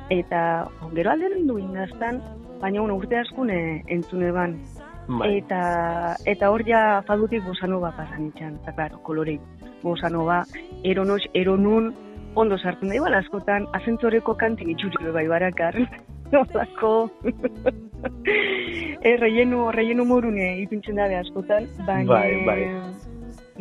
eta 0.09 0.69
oh, 0.81 0.89
gero 0.93 1.11
alde 1.11 1.29
du 1.43 1.57
indaztan, 1.57 2.21
baina 2.61 2.79
bueno, 2.79 2.95
urte 2.95 3.17
askun 3.17 3.49
e, 3.49 3.83
entzune 3.87 4.31
ban. 4.31 4.59
Bai. 5.07 5.37
Eta, 5.37 6.15
eta 6.25 6.49
hor 6.49 6.63
ja 6.65 7.03
fadutik 7.07 7.43
bosanova 7.43 7.91
pasan 7.91 8.27
itxan, 8.27 8.55
eta 8.61 8.71
claro, 8.73 8.99
kolorei 9.03 9.39
bosanova, 9.83 10.43
eronos, 10.83 11.21
eronun, 11.33 11.93
ondo 12.35 12.57
sartzen 12.57 12.89
da, 12.89 12.95
igual 12.97 13.13
askotan, 13.17 13.67
azentzoreko 13.77 14.35
kantin 14.39 14.73
itxuri 14.73 15.11
bai 15.13 15.27
barakar. 15.27 15.77
Olako, 16.33 17.11
e, 19.07 19.15
rellenu, 19.21 19.67
rellenu 19.75 20.05
morune 20.09 20.47
ipintzen 20.63 20.97
dabe 20.97 21.19
askotan, 21.19 21.67
baina, 21.85 22.09
Bai, 22.09 22.45
bai. 22.47 22.61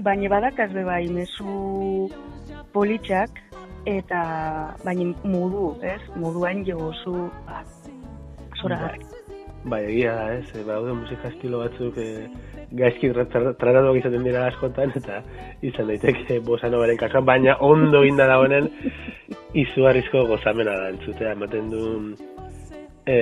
baina 0.02 0.30
badakaz 0.32 0.70
be 0.72 0.84
bai, 0.86 1.02
mezu 1.12 2.08
politxak, 2.72 3.42
eta 3.84 4.22
baina 4.84 5.12
modu, 5.28 5.74
ez? 5.84 6.00
Moduan 6.16 6.64
jo 6.64 6.92
zu, 7.02 7.28
ba, 7.48 7.60
zora 8.60 8.78
Bai. 8.86 8.98
Bai, 9.64 9.82
egia 9.92 10.14
da, 10.16 10.24
ez, 10.34 10.46
e, 10.56 10.64
badaude 10.64 10.96
musika 11.02 11.28
estilo 11.28 11.60
batzuk 11.62 11.98
e, 12.00 12.08
gaizki 12.78 13.10
tra- 13.12 13.26
tratatuak 13.30 13.98
izaten 14.00 14.24
dira 14.26 14.46
askotan, 14.48 14.92
eta 14.96 15.20
izan 15.62 15.90
daiteke 15.90 16.40
bosanovaren 16.46 16.98
kasuan, 17.00 17.26
baina 17.28 17.56
ondo 17.60 18.02
inda 18.08 18.26
dagoenen 18.30 18.68
izugarrizko 19.64 20.26
gozamena 20.30 20.76
da 20.80 20.90
entzutea, 20.92 21.34
ematen 21.36 21.70
duen 21.72 22.12
e, 23.06 23.16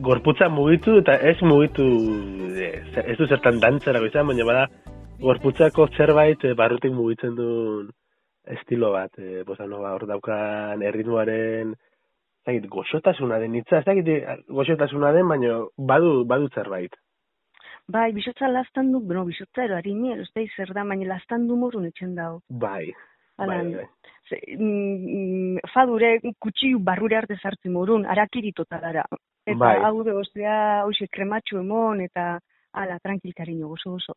gorputza 0.00 0.48
mugitu 0.48 0.98
eta 1.02 1.16
ez 1.30 1.36
mugitu 1.42 1.86
e, 2.54 2.70
ez 3.04 3.16
du 3.18 3.28
zertan 3.28 3.60
dantzara 3.62 4.02
izan, 4.06 4.28
baina 4.30 4.48
bada 4.48 4.66
gorputzako 5.20 5.88
zerbait 5.96 6.44
e, 6.44 6.54
barrutik 6.58 6.92
mugitzen 6.92 7.36
duen 7.38 7.90
estilo 8.58 8.92
bat, 8.92 9.12
e, 9.18 9.42
bosanova 9.48 9.94
hor 9.94 10.06
daukan 10.10 10.82
erritmoaren 10.84 11.74
goxotasuna 12.44 13.38
den 13.40 13.54
hitza, 13.56 13.78
ez 13.80 13.86
dakit 13.86 14.44
goxotasuna 14.52 15.12
den, 15.16 15.28
baina 15.28 15.62
badu, 15.78 16.24
badu 16.28 16.50
zerbait. 16.52 16.92
Bai, 17.86 18.12
bisotza 18.16 18.48
lastan 18.48 18.92
du, 18.92 19.00
bueno, 19.00 19.24
bisotza 19.28 19.64
ero 19.64 19.76
harini, 19.76 20.14
ez 20.14 20.30
da 20.34 20.44
zer 20.56 20.72
da, 20.72 20.84
baina 20.88 21.10
lastan 21.10 21.46
du 21.48 21.56
morun 21.56 21.84
etxen 21.90 22.14
dau. 22.16 22.40
Bai. 22.48 22.86
Bai, 23.36 23.46
Alan, 23.46 23.72
bai. 23.74 23.86
ze, 24.28 24.38
mm, 24.56 25.58
fadure 25.72 26.20
kutsi 26.38 26.72
barrure 26.78 27.16
arte 27.18 27.36
sartzen 27.36 27.72
morun, 27.72 28.06
arakiri 28.06 28.52
totalara. 28.52 29.04
Eta 29.44 29.58
Bai. 29.58 29.76
hau 29.84 30.02
de, 30.04 30.12
ostia, 30.12 30.84
hoxe 30.86 31.08
krematxu 31.12 31.58
emon, 31.58 32.00
eta 32.00 32.38
ala, 32.72 32.98
tranquil 33.02 33.34
cariño, 33.34 33.68
gozo, 33.68 33.98
gozo. 33.98 34.14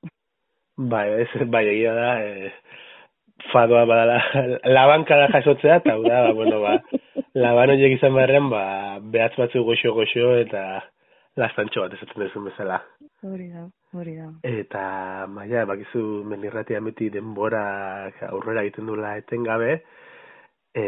Bai, 0.78 1.10
ez, 1.24 1.50
bai, 1.50 1.66
egia 1.68 1.94
da, 1.94 2.12
e, 2.22 2.52
fadoa 3.52 3.84
badala, 3.86 4.22
labanka 4.78 5.18
da 5.18 5.28
jasotzea, 5.34 5.82
eta 5.82 5.98
hau 5.98 6.04
da, 6.06 6.22
ba, 6.28 6.34
bueno, 6.38 6.62
ba, 6.62 6.78
laban 7.36 7.74
horiek 7.74 7.98
izan 7.98 8.16
beharren, 8.16 8.50
ba, 8.54 8.64
behatz 9.02 9.36
batzu 9.42 9.66
goxo-goxo 9.68 10.38
eta 10.46 10.64
lastantxo 11.38 11.84
bat 11.86 11.94
esaten 11.94 12.24
duzun 12.24 12.48
bezala. 12.50 12.80
Hori 13.28 13.48
da, 13.52 13.68
hori 13.98 14.16
da. 14.18 14.28
Eta, 14.48 14.82
maia, 15.32 15.66
bakizu 15.70 16.04
menirratia 16.30 16.82
beti 16.86 17.10
denbora 17.14 17.64
aurrera 18.30 18.64
egiten 18.66 18.90
duela 18.90 19.16
etengabe, 19.22 19.80
e, 20.78 20.84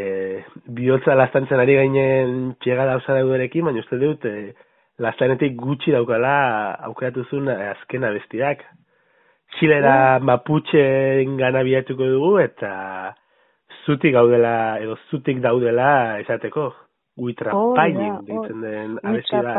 bihotza 0.79 1.15
lastantzen 1.17 1.61
ari 1.61 1.77
gainen 1.79 2.35
txega 2.63 2.87
dauza 2.89 3.17
dauderekin, 3.19 3.69
baina 3.69 3.83
uste 3.83 4.01
dut, 4.01 4.25
e, 4.25 4.53
lastanetik 4.99 5.55
gutxi 5.59 5.93
daukala 5.95 6.35
aukeratuzun 6.89 7.49
azkena 7.53 8.11
bestiak. 8.17 8.65
Txilera 9.55 10.19
maputxeen 10.21 11.37
gana 11.39 11.63
bilatuko 11.65 12.05
dugu, 12.11 12.35
eta 12.43 12.71
zutik 13.85 14.13
gaudela, 14.13 14.77
edo 14.81 14.99
zutik 15.09 15.41
daudela 15.41 16.19
esateko. 16.21 16.69
Hori 17.19 17.33
da, 17.97 18.11
ditzen 18.23 18.61
den 18.63 18.95
abesti 19.03 19.41
bat. 19.43 19.57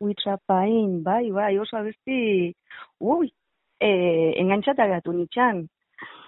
Uitrapain, 0.00 1.02
bai, 1.02 1.30
bai, 1.30 1.58
oso 1.58 1.76
abesti, 1.76 2.54
ui, 3.00 3.32
e, 3.80 4.34
engantxata 4.40 4.86
gatu 4.86 5.12
nitxan. 5.12 5.66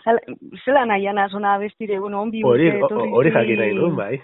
Zala- 0.05 0.23
Zelan 0.65 0.89
nahian 0.89 1.19
azona 1.19 1.55
abestire, 1.55 1.99
bueno, 1.99 2.21
onbi 2.23 2.43
Hori, 2.45 2.69
urte 2.69 2.79
etorri 2.87 3.11
hori 3.13 3.31
jakin 3.33 3.59
nahi 3.59 3.75
nuen, 3.75 3.97
bai. 3.97 4.21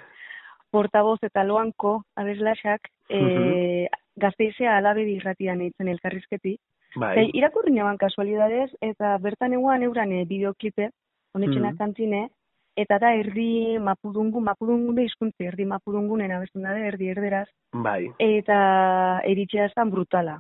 Portavoz 0.71 1.19
eta 1.23 1.45
loanko 1.45 2.03
abeslasak, 2.17 2.89
e, 3.09 3.19
Mhm. 3.21 3.87
gazteizea 4.17 4.77
alabe 4.77 5.03
irratian 5.11 5.61
eitzen 5.61 5.89
elkarrizketi. 5.89 6.59
Bai. 6.95 7.17
Bai. 7.17 7.31
irakurri 7.33 7.73
naban 7.73 7.97
kasualidadez, 7.97 8.71
eta 8.81 9.17
bertan 9.19 9.53
eguan 9.55 9.83
euran 9.83 10.13
e, 10.13 10.25
bideoklipe, 10.27 10.91
honetxena 11.35 11.71
Mhm. 11.71 11.79
kantzine, 11.79 12.29
eta 12.77 12.99
da 12.99 13.13
erdi 13.15 13.79
mapudungun, 13.79 14.45
mapudungun 14.45 14.97
da 14.97 15.05
hizkuntza, 15.05 15.45
erdi 15.45 15.67
mapudungunen 15.69 16.33
abesten 16.33 16.65
da, 16.65 16.77
erdi 16.79 17.11
erderaz, 17.13 17.49
Bai. 17.85 18.07
eta 18.19 19.21
eritxea 19.29 19.69
estan 19.71 19.91
brutala. 19.91 20.39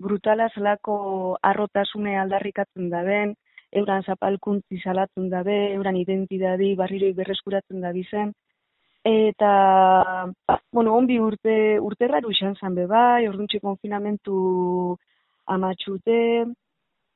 Brutala 0.00 0.48
zelako 0.54 0.96
arrotasune 1.42 2.16
aldarrikatzen 2.20 2.90
daben, 2.92 3.34
euran 3.72 4.04
zapalkuntzi 4.04 4.80
salatzen 4.82 5.28
dabe, 5.30 5.56
euran 5.74 5.96
identidadi 5.96 6.74
barriroi 6.76 7.12
berreskuratzen 7.16 7.80
da 7.84 7.92
bizen, 7.92 8.32
eta, 9.06 9.50
bueno, 10.72 10.96
onbi 10.96 11.18
urte, 11.22 11.78
urte 11.80 12.08
raru 12.10 12.32
izan 12.32 12.56
zan 12.60 12.74
be 12.74 12.86
bai, 12.90 13.28
orduntxe 13.28 13.60
konfinamentu 13.62 14.96
amatxute, 15.46 16.20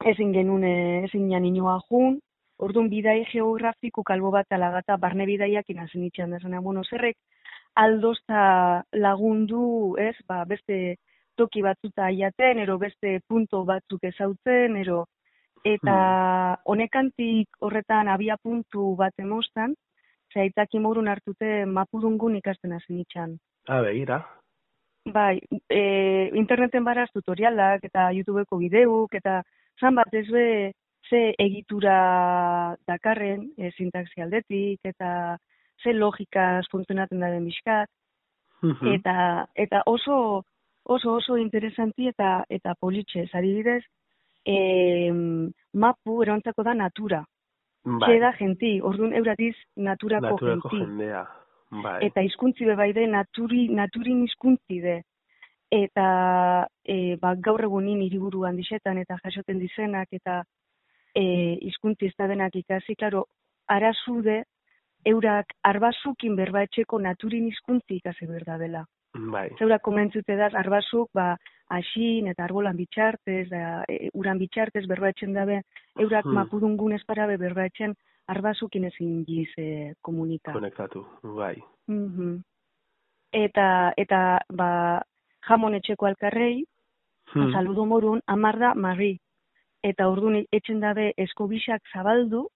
ezin 0.07 0.33
genune, 0.33 1.05
ezin 1.09 1.29
jan 1.33 1.44
inoa 1.44 1.81
jun, 1.88 2.20
orduan 2.61 2.88
bidai 2.92 3.25
geografiko 3.33 4.03
kalbo 4.05 4.31
bat 4.35 4.53
alagata 4.53 4.96
barne 4.96 5.27
bidaiak 5.27 5.70
inazen 5.73 6.05
itxan 6.05 6.31
da 6.31 6.61
bueno, 6.61 6.83
zerrek 6.85 7.16
aldozta 7.75 8.85
lagundu, 8.92 9.96
ez, 9.99 10.16
ba, 10.27 10.44
beste 10.44 10.96
toki 11.37 11.62
batzuta 11.62 12.07
aiaten, 12.07 12.59
ero 12.59 12.77
beste 12.79 13.20
punto 13.29 13.64
batzuk 13.64 14.05
ezautzen, 14.05 14.77
ero, 14.77 15.05
eta 15.64 16.57
honekantik 16.64 17.49
horretan 17.61 18.09
abia 18.09 18.37
puntu 18.42 18.94
bat 18.96 19.14
emostan, 19.18 19.75
zaitaki 20.35 20.79
morun 20.79 21.09
hartute 21.09 21.64
mapudungun 21.66 22.37
ikasten 22.37 22.73
hazen 22.73 23.01
itxan. 23.01 23.38
Ah, 23.68 23.81
begira. 23.83 24.20
Bai, 25.11 25.40
e, 25.68 25.81
interneten 26.37 26.85
baraz 26.85 27.09
tutorialak 27.14 27.85
eta 27.88 28.11
YouTubeko 28.12 28.59
bideuk 28.61 29.14
eta 29.16 29.40
zan 29.81 29.96
bat 29.96 30.12
ez 30.14 30.27
be 30.29 30.46
ze 31.11 31.35
egitura 31.38 32.77
dakarren 32.87 33.51
e, 33.59 33.70
sintaxi 33.77 34.23
aldetik 34.23 34.81
eta 34.85 35.38
ze 35.83 35.92
logika 35.92 36.61
funtzionatzen 36.70 37.20
da 37.20 37.31
den 37.31 37.44
bizkat 37.44 37.88
eta 38.94 39.46
eta 39.55 39.83
oso 39.87 40.44
oso 40.85 41.14
oso 41.14 41.37
interesanti 41.37 42.09
eta 42.09 42.44
eta 42.49 42.75
politxe, 42.81 43.29
adibidez, 43.33 43.83
eh 44.44 45.12
mapu 45.73 46.23
erontzako 46.23 46.62
da 46.62 46.75
natura. 46.75 47.25
Bai. 47.83 48.18
da 48.20 48.33
genti, 48.37 48.81
orduan 48.83 49.12
euratiz 49.12 49.55
naturako, 49.77 50.35
naturako 50.37 50.68
jendea. 50.77 51.25
Bai. 51.70 51.99
Eta 52.07 52.20
hizkuntzi 52.20 52.66
be 52.66 52.75
bai 52.77 52.92
de 52.92 53.07
naturi 53.07 53.68
naturin 53.68 54.25
hizkuntzi 54.25 54.81
de. 54.81 55.01
Eta 55.70 56.66
e, 56.85 57.16
ba, 57.16 57.35
gaur 57.37 57.62
egunin 57.62 58.03
hiriburuan 58.03 58.57
disetan 58.57 58.99
eta 58.99 59.16
jasoten 59.23 59.59
dizenak 59.59 60.09
eta 60.12 60.42
eh 61.14 61.59
hizkuntzi 61.61 62.07
ez 62.07 62.14
da 62.18 62.27
denak 62.27 62.55
ikasi, 62.57 62.94
claro, 62.94 63.27
arazude 63.66 64.44
eurak 65.05 65.55
arbazukin 65.64 66.37
berbaetxeko 66.37 66.99
naturin 66.99 67.46
hizkuntzi 67.49 68.01
ikasi 68.01 68.27
berda 68.27 68.59
dela. 68.59 68.85
Bai. 69.14 69.49
Zeura 69.59 69.79
komentzute 69.83 70.37
da 70.38 70.51
arbazuk, 70.55 71.09
ba, 71.14 71.35
asin 71.75 72.29
eta 72.31 72.44
arbolan 72.44 72.77
bitxartez, 72.79 73.49
da, 73.51 73.83
e, 73.88 74.11
uran 74.14 74.38
bitxartez 74.38 74.85
berbaetzen 74.87 75.35
dabe, 75.35 75.61
eurak 75.99 76.25
hmm. 76.25 76.37
mapudungun 76.38 76.94
esparabe 76.94 77.37
berbaetzen 77.40 77.94
arbazukin 78.31 78.87
ezin 78.87 79.25
giz 79.27 79.49
e, 79.59 79.94
komunika. 80.03 80.55
Konektatu, 80.55 81.05
bai. 81.23 81.57
Mm 81.88 82.38
Eta, 83.31 83.92
eta, 83.94 84.40
ba, 84.59 84.70
jamon 85.46 85.77
etxeko 85.77 86.09
alkarrei, 86.09 86.64
hmm. 87.31 87.53
saludo 87.55 87.85
morun, 87.87 88.18
amar 88.27 88.59
da 88.59 88.73
marri. 88.75 89.12
Eta 89.87 90.09
orduan 90.12 90.43
etxen 90.53 90.81
dabe 90.81 91.12
eskobixak 91.16 91.83
zabaldu, 91.93 92.47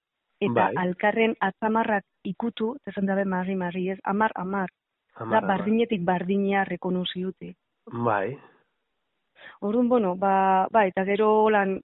eta 0.41 0.69
bai. 0.69 0.73
alkarren 0.85 1.37
atzamarrak 1.41 2.05
ikutu, 2.25 2.75
esan 2.87 3.07
dabe 3.07 3.25
marri 3.25 3.55
marri, 3.57 3.89
ez, 3.95 3.99
amar, 4.05 4.33
amar. 4.37 4.73
Da, 5.15 5.41
bardinetik 5.47 6.03
bardinea 6.03 6.65
rekonosi 6.67 7.23
dute. 7.23 7.53
Bai. 7.87 8.35
Orduan, 9.61 9.89
bueno, 9.89 10.17
ba, 10.17 10.67
ba, 10.73 10.87
eta 10.91 11.05
gero 11.05 11.49
lan 11.51 11.79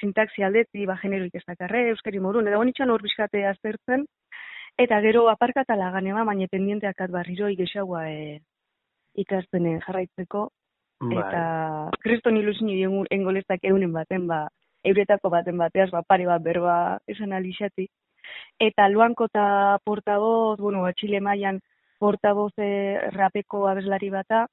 sintaxi 0.00 0.42
aldeti, 0.42 0.86
ba, 0.88 0.96
generoik 1.02 1.36
ez 1.36 1.44
dakarre, 1.46 1.84
euskari 1.92 2.22
morun, 2.22 2.48
edo 2.48 2.58
honitxan 2.62 2.90
hor 2.90 3.04
bizkate 3.04 3.44
aztertzen, 3.46 4.06
eta 4.80 5.00
gero 5.04 5.28
aparkatala 5.28 5.90
ba, 5.92 6.24
baina 6.24 6.48
pendienteak 6.50 7.04
barriro 7.10 7.48
igexagoa 7.48 8.08
e, 8.08 8.40
ikasten 9.14 9.68
jarraitzeko, 9.86 10.48
bai. 11.02 11.18
eta 11.18 11.42
kriston 12.00 12.36
ilusin 12.36 12.70
idu 12.70 13.04
engolestak 13.10 13.60
eunen 13.64 13.92
baten, 13.92 14.26
ba, 14.26 14.48
euretako 14.84 15.30
baten 15.30 15.58
bateaz, 15.58 15.90
ba, 15.90 16.02
pare 16.02 16.26
bat 16.26 16.42
berba 16.42 16.76
esan 17.08 17.32
alixati. 17.32 17.88
Eta 18.60 18.88
luanko 18.88 19.26
eta 19.30 19.78
portaboz, 19.84 20.58
bueno, 20.60 20.84
atxile 20.86 21.20
maian, 21.20 21.60
portavoz 22.02 22.52
rapeko 23.14 23.66
abeslari 23.70 24.10
bata, 24.10 24.46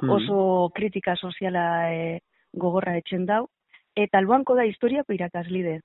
hmm. 0.00 0.10
oso 0.10 0.70
kritika 0.74 1.16
soziala 1.16 1.92
e, 1.92 2.20
gogorra 2.52 2.96
etxen 2.98 3.26
dau, 3.26 3.46
eta 3.96 4.20
luanko 4.20 4.56
da 4.56 4.64
historiako 4.68 5.14
irakaslide, 5.16 5.80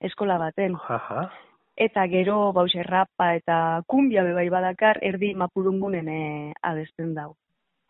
eskola 0.00 0.38
baten. 0.38 0.76
Eta 1.76 2.06
gero, 2.08 2.52
bause, 2.56 2.82
rapa 2.86 3.34
eta 3.36 3.82
kumbia 3.86 4.22
bebai 4.24 4.46
badakar, 4.48 5.02
erdi 5.04 5.34
mapudungunen 5.36 6.08
e, 6.08 6.20
abesten 6.62 7.12
dau. 7.14 7.34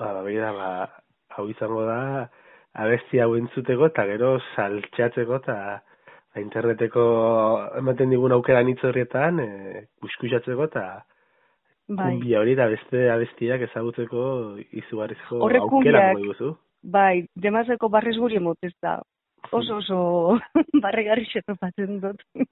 Ba, 0.00 0.12
ba, 0.12 0.24
ba, 0.24 0.52
ba, 0.56 0.70
hau 1.36 1.46
izango 1.52 1.84
da, 1.86 2.26
abesti 2.76 3.20
hau 3.22 3.34
entzuteko, 3.38 3.90
eta 3.92 4.04
gero 4.08 4.36
saltxatzeko, 4.54 5.40
eta 5.42 6.40
interneteko 6.40 7.04
ematen 7.80 8.12
digun 8.12 8.34
aukera 8.36 8.62
nitzorrietan, 8.66 9.40
e, 9.40 9.84
buskusatzeko, 10.04 10.68
eta 10.68 10.84
bai. 11.88 12.10
kumbia 12.10 12.42
hori 12.42 12.56
da 12.58 12.68
beste 12.72 13.06
abestiak 13.12 13.64
ezagutzeko 13.70 14.22
izugarrizko 14.82 15.40
aukera 15.46 16.08
nago 16.10 16.32
duzu. 16.32 16.54
Bai, 16.96 17.26
demazeko 17.34 17.88
barrez 17.90 18.16
guri 18.20 18.38
emot 18.38 18.58
ez 18.62 18.74
da. 18.82 18.98
Oso 19.54 19.80
oso 19.80 19.98
barregarri 20.84 21.24
xetopatzen 21.30 22.00
dut. 22.02 22.22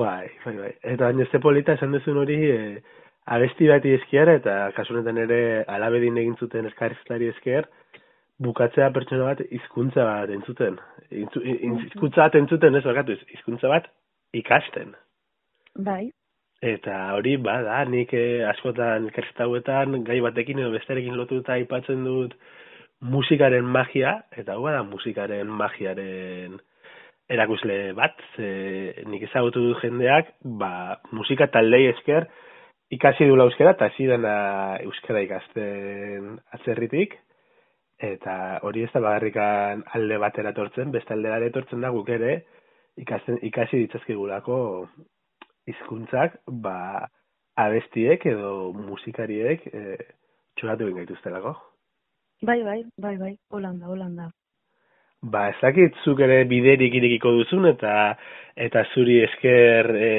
bai, 0.00 0.28
bai, 0.44 0.54
bai. 0.54 0.72
Eta 0.94 1.10
neste 1.16 1.40
polita 1.40 1.74
esan 1.74 1.92
duzun 1.96 2.22
hori 2.22 2.38
e, 2.52 2.62
abesti 3.26 3.68
bati 3.68 3.92
eskiara 3.96 4.38
eta 4.40 4.56
kasunetan 4.76 5.18
ere 5.24 5.40
alabedin 5.68 6.20
egin 6.22 6.36
zuten 6.40 6.68
eskarriztari 6.70 7.28
esker 7.34 7.68
bukatzea 8.42 8.90
pertsona 8.94 9.32
bat 9.32 9.42
hizkuntza 9.50 10.04
bat 10.06 10.30
entzuten. 10.34 10.78
Hizkuntza 11.10 12.28
bat 12.28 12.38
entzuten 12.38 12.78
ez, 12.78 12.84
bakatu, 12.86 13.16
hizkuntza 13.34 13.70
bat 13.72 13.90
ikasten. 14.36 14.94
Bai. 15.74 16.08
Eta 16.62 16.94
hori, 17.14 17.36
ba, 17.38 17.60
da, 17.62 17.82
nik 17.86 18.12
eh, 18.18 18.42
askotan 18.50 19.06
kerstauetan 19.14 20.00
gai 20.06 20.18
batekin 20.24 20.58
edo 20.58 20.72
besterekin 20.74 21.14
lotuta 21.18 21.54
aipatzen 21.54 22.02
dut 22.06 22.34
musikaren 22.98 23.66
magia, 23.66 24.16
eta 24.34 24.56
hau 24.56 24.66
da 24.66 24.82
musikaren 24.82 25.46
magiaren 25.60 26.58
erakusle 27.30 27.92
bat, 27.94 28.18
ze, 28.34 28.48
nik 29.06 29.22
ezagutu 29.28 29.62
dut 29.68 29.84
jendeak, 29.84 30.32
ba, 30.58 30.98
musika 31.14 31.46
taldei 31.54 31.84
esker 31.92 32.26
ikasi 32.90 33.28
du 33.28 33.36
euskera 33.38 33.76
eta 33.76 33.90
hasi 33.90 34.06
dena 34.08 34.34
euskera 34.82 35.22
ikasten 35.22 36.38
atzerritik, 36.56 37.18
eta 37.98 38.60
hori 38.62 38.84
ez 38.86 38.90
da 38.92 39.02
bagarrikan 39.02 39.82
alde 39.94 40.18
batera 40.22 40.52
etortzen, 40.54 40.92
beste 40.94 41.14
aldera 41.14 41.40
etortzen 41.46 41.82
da 41.82 41.90
guk 41.90 42.08
ere, 42.14 42.42
ikasten, 42.98 43.38
ikasi 43.42 43.84
ditzazkigulako 43.84 44.58
hizkuntzak 45.68 46.38
ba 46.64 47.08
abestiek 47.58 48.24
edo 48.30 48.72
musikariek 48.72 49.64
e, 49.72 49.96
txoratu 50.58 50.86
egin 50.86 51.00
gaituztelako. 51.02 51.54
Bai, 52.46 52.60
bai, 52.62 52.82
bai, 53.02 53.16
bai, 53.18 53.32
holanda, 53.50 53.88
holanda. 53.90 54.28
Ba, 55.22 55.48
ezakit 55.50 55.96
zuk 56.06 56.20
ere 56.22 56.44
biderik 56.46 56.94
irikiko 56.94 57.32
duzun 57.40 57.66
eta 57.72 58.14
eta 58.54 58.84
zuri 58.94 59.18
esker 59.24 59.90
e, 59.98 60.12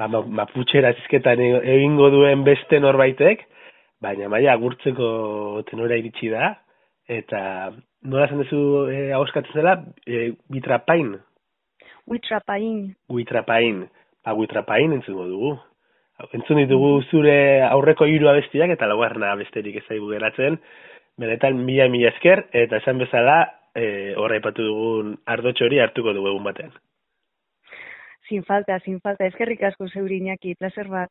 ba, 0.00 0.08
maputxera 0.08 0.94
zizketan 0.96 1.42
egingo 1.42 2.08
duen 2.14 2.44
beste 2.48 2.80
norbaitek, 2.80 3.44
baina 4.00 4.30
maia 4.32 4.54
agurtzeko 4.56 5.10
tenora 5.68 5.98
iritsi 6.00 6.32
da, 6.32 6.54
eta 7.08 7.40
nola 8.02 8.28
zen 8.28 8.44
duzu 8.44 8.60
e, 8.92 8.98
hauskatzen 9.16 9.56
zela, 9.56 9.78
e, 10.06 10.32
bitrapain? 10.52 11.16
Bitrapain. 12.08 12.92
Bitrapain 13.12 13.86
aguitrapain 14.28 14.92
entzuko 14.96 15.26
dugu. 15.28 15.52
Entzun 16.34 16.58
ditugu 16.62 16.90
zure 17.12 17.36
aurreko 17.68 18.08
hiru 18.10 18.28
abestiak 18.30 18.72
eta 18.74 18.88
laugarna 18.90 19.34
besterik 19.38 19.78
ez 19.80 19.84
zaigu 19.86 20.10
geratzen. 20.10 20.58
Benetan 21.18 21.62
mila 21.66 21.88
mila 21.90 22.10
esker 22.10 22.44
eta 22.52 22.80
esan 22.82 22.98
bezala 22.98 23.38
e, 23.74 24.14
horra 24.18 24.40
ipatu 24.40 24.66
dugun 24.66 25.14
ardotxo 25.26 25.66
hori 25.66 25.80
hartuko 25.82 26.14
dugu 26.16 26.32
egun 26.32 26.46
batean. 26.50 26.74
Sin 28.28 28.44
falta, 28.44 28.78
sin 28.84 29.00
falta. 29.00 29.26
Eskerrik 29.26 29.62
asko 29.70 29.88
zeuriñaki, 29.88 30.54
placer 30.58 30.90
bat. 30.92 31.10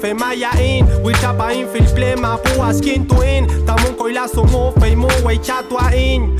Fe 0.00 0.12
maya 0.12 0.50
in, 0.60 0.86
witapa 1.02 1.54
in 1.54 1.66
fil 1.68 1.84
plema 1.94 2.38
Pua 2.38 2.74
skin 2.74 3.06
tu 3.06 3.22
in 3.22 3.46
Ta 3.66 3.76
mun 3.82 3.94
koila 3.96 4.28
sungu 4.28 4.78
Fei 4.80 4.94
mu 4.94 5.08
wei 5.24 5.38
chatua 5.38 5.92
in 5.94 6.36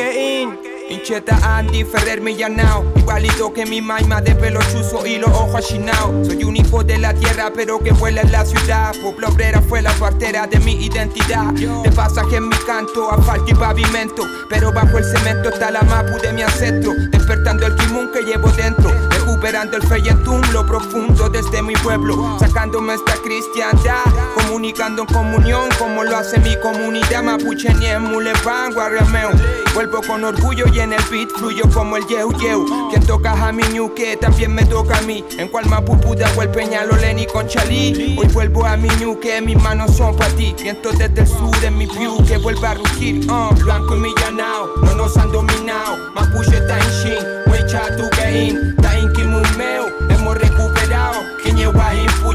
it 0.00 0.16
in. 0.16 0.68
Incheta 0.88 1.36
Andy 1.42 1.84
Ferrer 1.84 2.18
Millanao 2.20 2.82
Igualito 2.96 3.52
que 3.52 3.66
mi 3.66 3.82
maima 3.82 4.22
de 4.22 4.34
pelo 4.34 4.60
chuzo 4.72 5.06
y 5.06 5.18
los 5.18 5.30
ojos 5.30 5.56
achinados. 5.56 6.26
Soy 6.26 6.44
un 6.44 6.56
hijo 6.56 6.82
de 6.82 6.96
la 6.98 7.12
tierra 7.12 7.52
pero 7.54 7.78
que 7.78 7.92
vuela 7.92 8.22
en 8.22 8.32
la 8.32 8.44
ciudad. 8.44 8.94
Pueblo 9.02 9.28
obrera 9.28 9.60
fue 9.60 9.82
la 9.82 9.92
partera 9.92 10.46
de 10.46 10.58
mi 10.60 10.72
identidad. 10.84 11.52
De 11.52 11.90
pasaje 11.92 12.36
en 12.36 12.48
mi 12.48 12.56
canto, 12.66 13.10
asfalto 13.10 13.50
y 13.50 13.54
pavimento. 13.54 14.22
Pero 14.48 14.72
bajo 14.72 14.96
el 14.96 15.04
cemento 15.04 15.50
está 15.50 15.70
la 15.70 15.82
mapu 15.82 16.18
de 16.22 16.32
mi 16.32 16.42
ancestro. 16.42 16.94
Despertando 17.10 17.66
el 17.66 17.74
kimun 17.76 18.10
que 18.12 18.22
llevo 18.22 18.48
dentro 18.52 18.90
recuperando 19.28 19.76
el 19.76 19.82
feyentum, 19.82 20.40
lo 20.52 20.64
profundo 20.64 21.28
desde 21.28 21.60
mi 21.60 21.74
pueblo, 21.74 22.38
sacándome 22.38 22.94
esta 22.94 23.12
cristiandad, 23.22 24.02
comunicando 24.34 25.02
en 25.02 25.08
comunión 25.08 25.68
como 25.78 26.02
lo 26.02 26.16
hace 26.16 26.40
mi 26.40 26.58
comunidad 26.60 27.22
mapuche 27.22 27.74
ni 27.74 27.86
en 27.86 28.04
Mulepan, 28.04 28.72
Guarrameo. 28.72 29.30
Vuelvo 29.74 30.00
con 30.00 30.24
orgullo 30.24 30.64
y 30.72 30.80
en 30.80 30.94
el 30.94 31.02
beat 31.10 31.28
fluyo 31.28 31.64
como 31.74 31.98
el 31.98 32.06
yeu 32.06 32.32
yeu. 32.38 32.88
Quien 32.88 33.06
toca 33.06 33.32
a 33.32 33.52
mi 33.52 33.62
ñuque 33.64 34.16
también 34.16 34.54
me 34.54 34.64
toca 34.64 34.96
a 34.96 35.02
mí. 35.02 35.22
En 35.38 35.48
cual 35.48 35.66
mapupu 35.66 36.14
o 36.36 36.42
el 36.42 36.48
peñalo 36.48 36.96
Lenny 36.96 37.26
con 37.26 37.46
Chalí. 37.46 38.16
Hoy 38.18 38.26
vuelvo 38.28 38.64
a 38.66 38.76
mi 38.76 38.88
ñuque, 38.98 39.40
mis 39.42 39.62
manos 39.62 39.94
son 39.94 40.16
para 40.16 40.34
ti. 40.34 40.54
Viento 40.60 40.90
desde 40.90 41.20
el 41.20 41.26
sur 41.28 41.54
en 41.62 41.76
mi 41.76 41.86
view 41.86 42.16
que 42.26 42.38
vuelva 42.38 42.70
a 42.70 42.74
rugir. 42.74 43.30
Uh, 43.30 43.54
blanco 43.62 43.94
y 43.94 44.00
millanao, 44.00 44.74
no 44.82 44.94
nos 44.94 45.16
han 45.16 45.30
dominado. 45.30 45.96
Mapuche 46.14 46.56
en 46.56 46.90
shin, 46.90 47.52
wecha 47.52 47.94
tu 47.96 48.08
gain. 48.16 48.87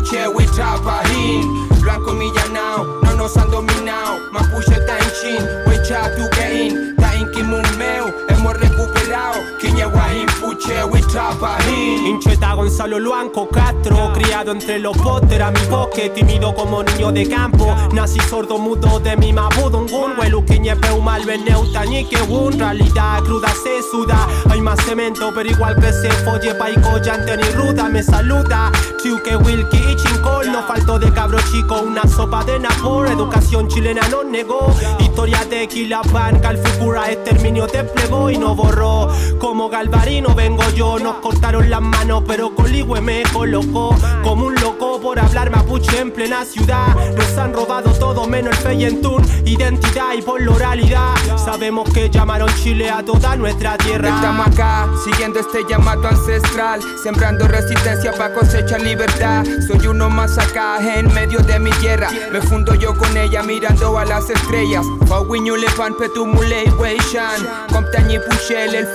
Che, 0.10 0.28
we 0.28 0.46
trabajín. 0.48 1.68
Blanco 1.82 2.14
millanao, 2.14 3.00
no 3.04 3.16
nos 3.16 3.36
han 3.38 3.50
dominado. 3.50 4.20
Mapuche 4.32 4.74
está 4.74 4.98
en 4.98 5.12
chin, 5.22 5.48
we 5.68 5.82
cha 5.88 6.14
tu 6.16 6.24
gain. 6.38 6.94
Está 6.98 7.16
en 7.16 7.32
Kimumeo, 7.32 8.14
hemos 8.30 8.60
recuperado. 8.60 9.40
Kiña 9.60 9.86
guajín 9.88 10.33
puche, 10.54 10.84
we 10.92 11.02
trapahin. 11.02 12.08
Incheta 12.08 12.56
Gonzalo 12.56 13.00
Luanco 13.00 13.48
Castro, 13.48 14.12
criado 14.14 14.52
entre 14.52 14.80
los 14.80 14.98
Potter 14.98 15.42
a 15.42 15.52
mi 15.52 15.60
bosque, 15.70 16.10
tímido 16.10 16.54
como 16.54 16.84
niño 16.84 17.12
de 17.12 17.28
campo. 17.28 17.76
Nací 17.94 18.20
sordo 18.30 18.58
mudo 18.58 19.00
de 19.00 19.18
mi 19.18 19.34
mabudungun, 19.34 20.14
huelu 20.18 20.44
quiñe 20.46 20.76
peumal 20.76 21.24
que 21.24 22.22
un 22.30 22.60
realidad 22.60 23.24
cruda 23.24 23.50
se 23.50 23.82
suda. 23.90 24.28
Hay 24.50 24.62
más 24.62 24.80
cemento, 24.86 25.32
pero 25.34 25.50
igual 25.50 25.76
que 25.76 25.92
se 25.92 26.12
folle 26.24 26.54
paico, 26.56 26.98
llante 27.00 27.38
ni 27.38 27.44
ruda 27.52 27.90
me 27.90 28.04
saluda. 28.04 28.72
Chiuque 29.02 29.36
Wilkie 29.36 29.78
y 29.78 29.96
Chincol, 29.96 30.52
no 30.52 30.64
faltó 30.64 31.00
de 31.00 31.12
cabro 31.12 31.40
chico, 31.52 31.82
una 31.82 32.04
sopa 32.08 32.44
de 32.44 32.60
napor, 32.60 33.08
educación 33.08 33.68
chilena 33.68 34.08
no 34.10 34.24
negó. 34.24 34.74
Historia 35.00 35.44
de 35.50 35.68
Quilapan, 35.68 36.40
Calfucura, 36.40 37.12
exterminio 37.12 37.68
desplegó 37.68 38.30
y 38.30 38.38
no 38.38 38.56
borró. 38.56 39.10
Como 39.40 39.70
Galvarino 39.70 40.34
vengo 40.44 40.70
yo, 40.76 41.00
nos 41.00 41.16
cortaron 41.18 41.70
las 41.70 41.82
manos, 41.82 42.24
pero 42.28 42.54
Coligüe 42.54 43.00
me 43.00 43.24
colocó 43.32 43.96
como 44.24 44.48
un 44.48 44.56
loco 44.56 45.00
por 45.00 45.18
hablar 45.18 45.50
mapuche 45.50 46.02
en 46.02 46.12
plena 46.12 46.44
ciudad. 46.44 46.94
Nos 47.16 47.38
han 47.38 47.54
robado 47.54 47.92
todo 47.94 48.28
menos 48.28 48.58
el 48.58 48.62
feyentún, 48.62 49.24
identidad 49.46 50.14
y 50.18 50.22
por 50.22 50.42
la 50.42 50.52
oralidad. 50.52 51.16
Sabemos 51.38 51.90
que 51.94 52.10
llamaron 52.10 52.50
Chile 52.62 52.90
a 52.90 53.02
toda 53.06 53.38
nuestra 53.38 53.78
tierra. 53.78 54.10
Estamos 54.10 54.48
acá, 54.48 54.90
siguiendo 55.06 55.40
este 55.40 55.60
llamado 55.70 56.10
ancestral, 56.10 56.82
sembrando 57.02 57.48
resistencia 57.48 58.12
para 58.12 58.34
cosechar 58.34 58.82
libertad. 58.82 59.46
Soy 59.66 59.88
uno 59.88 60.10
más 60.10 60.38
acá, 60.38 60.78
en 60.98 61.14
medio 61.14 61.40
de 61.40 61.58
mi 61.58 61.72
tierra. 61.72 62.10
Me 62.34 62.42
fundo 62.42 62.76
yo 62.76 62.94
con 62.98 63.16
ella 63.16 63.44
mirando 63.44 63.98
a 63.98 64.04
las 64.04 64.30
estrellas. 64.30 64.86
Fawiñu 65.08 65.56
le 65.56 65.70
pan 65.78 65.96
petumule 65.98 66.70
weishan. 66.78 67.48
Comptañi 67.72 68.20
pushel, 68.20 68.76
el 68.76 68.88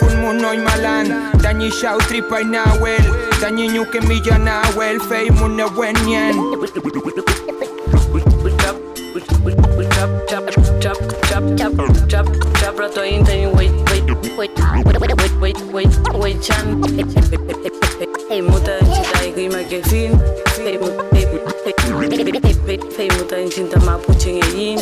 Dani 1.42 1.70
shout 1.72 2.00
trip 2.02 2.30
right 2.30 2.46
now 2.46 2.66
well 2.80 2.98
Dani 3.40 3.70
new 3.70 3.84
que 3.86 4.00
mi 4.00 4.20
ya 4.24 4.38
na 4.38 4.62
well 4.76 4.98
Fame 5.00 5.40
una 5.42 5.68
buen 5.68 5.96
yen 6.08 6.34
Chaprato 12.60 13.02
inten 13.04 13.52
wait 13.56 13.72
wait 13.90 14.04
wait 14.36 14.50
wait 15.20 15.32
wait 15.40 15.58
wait 15.72 15.88
wait 16.14 16.42
chan 16.42 16.82
Hey 18.28 18.42
muta 18.42 18.78
chita 18.92 19.24
y 19.26 19.32
guima 19.32 19.64
que 19.64 19.82
fin 19.82 20.12
Hey 22.96 23.08
muta 23.16 23.38
en 23.38 23.50
cinta 23.50 23.80
mapuche 23.80 24.30
en 24.30 24.42
el 24.42 24.54
yin 24.54 24.78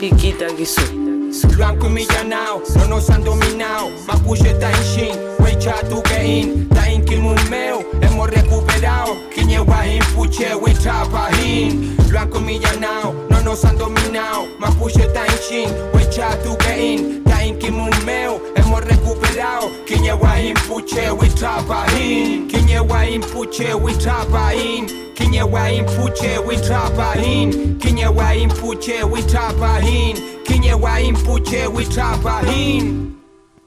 Piquita 0.00 0.46
guiso 0.56 1.19
Lo 1.56 1.64
han 1.66 1.80
humillado, 1.80 2.62
no 2.76 2.86
nos 2.88 3.08
han 3.08 3.22
dominado. 3.22 3.88
Mapuche 4.06 4.52
Tainshin, 4.54 5.16
Weicha 5.38 5.74
Tukein, 5.88 6.68
Tain 6.70 7.04
Kilmumeo, 7.04 7.84
hemos 8.00 8.30
recuperado. 8.30 9.16
Kiñewain 9.32 10.02
Puche, 10.14 10.54
Weicha 10.56 11.04
Pahin. 11.12 11.96
Lo 12.10 12.18
han 12.18 12.32
humillado, 12.32 13.14
no 13.28 13.40
nos 13.42 13.64
han 13.64 13.78
dominado. 13.78 14.46
Mapuche 14.58 15.06
Tainshin, 15.14 15.70
Weicha 15.94 16.36
Tukein, 16.42 17.22
ainki 17.40 17.70
mumeo 17.70 18.40
hemos 18.56 18.80
recuperado. 18.84 19.70
Kinye 19.86 20.12
wahin 20.12 20.54
puche 20.68 21.10
we 21.18 21.28
trabahin 21.28 22.48
kinye 22.48 22.80
wahin 22.80 23.20
puche 23.22 23.74
we 23.74 23.92
trabahin 23.94 24.86
kinye 25.14 25.42
wahin 25.42 25.84
puche 25.84 26.38
we 26.46 26.56
trabahin 26.56 27.78
kinye 27.78 28.06
wahin 28.06 28.48
puche 28.50 29.02
we 29.04 29.22
trabahin 29.22 30.16
kinye 30.44 30.74
wahin 30.74 31.14
puche 31.16 31.66
we 31.66 31.84
trabahin 31.84 33.14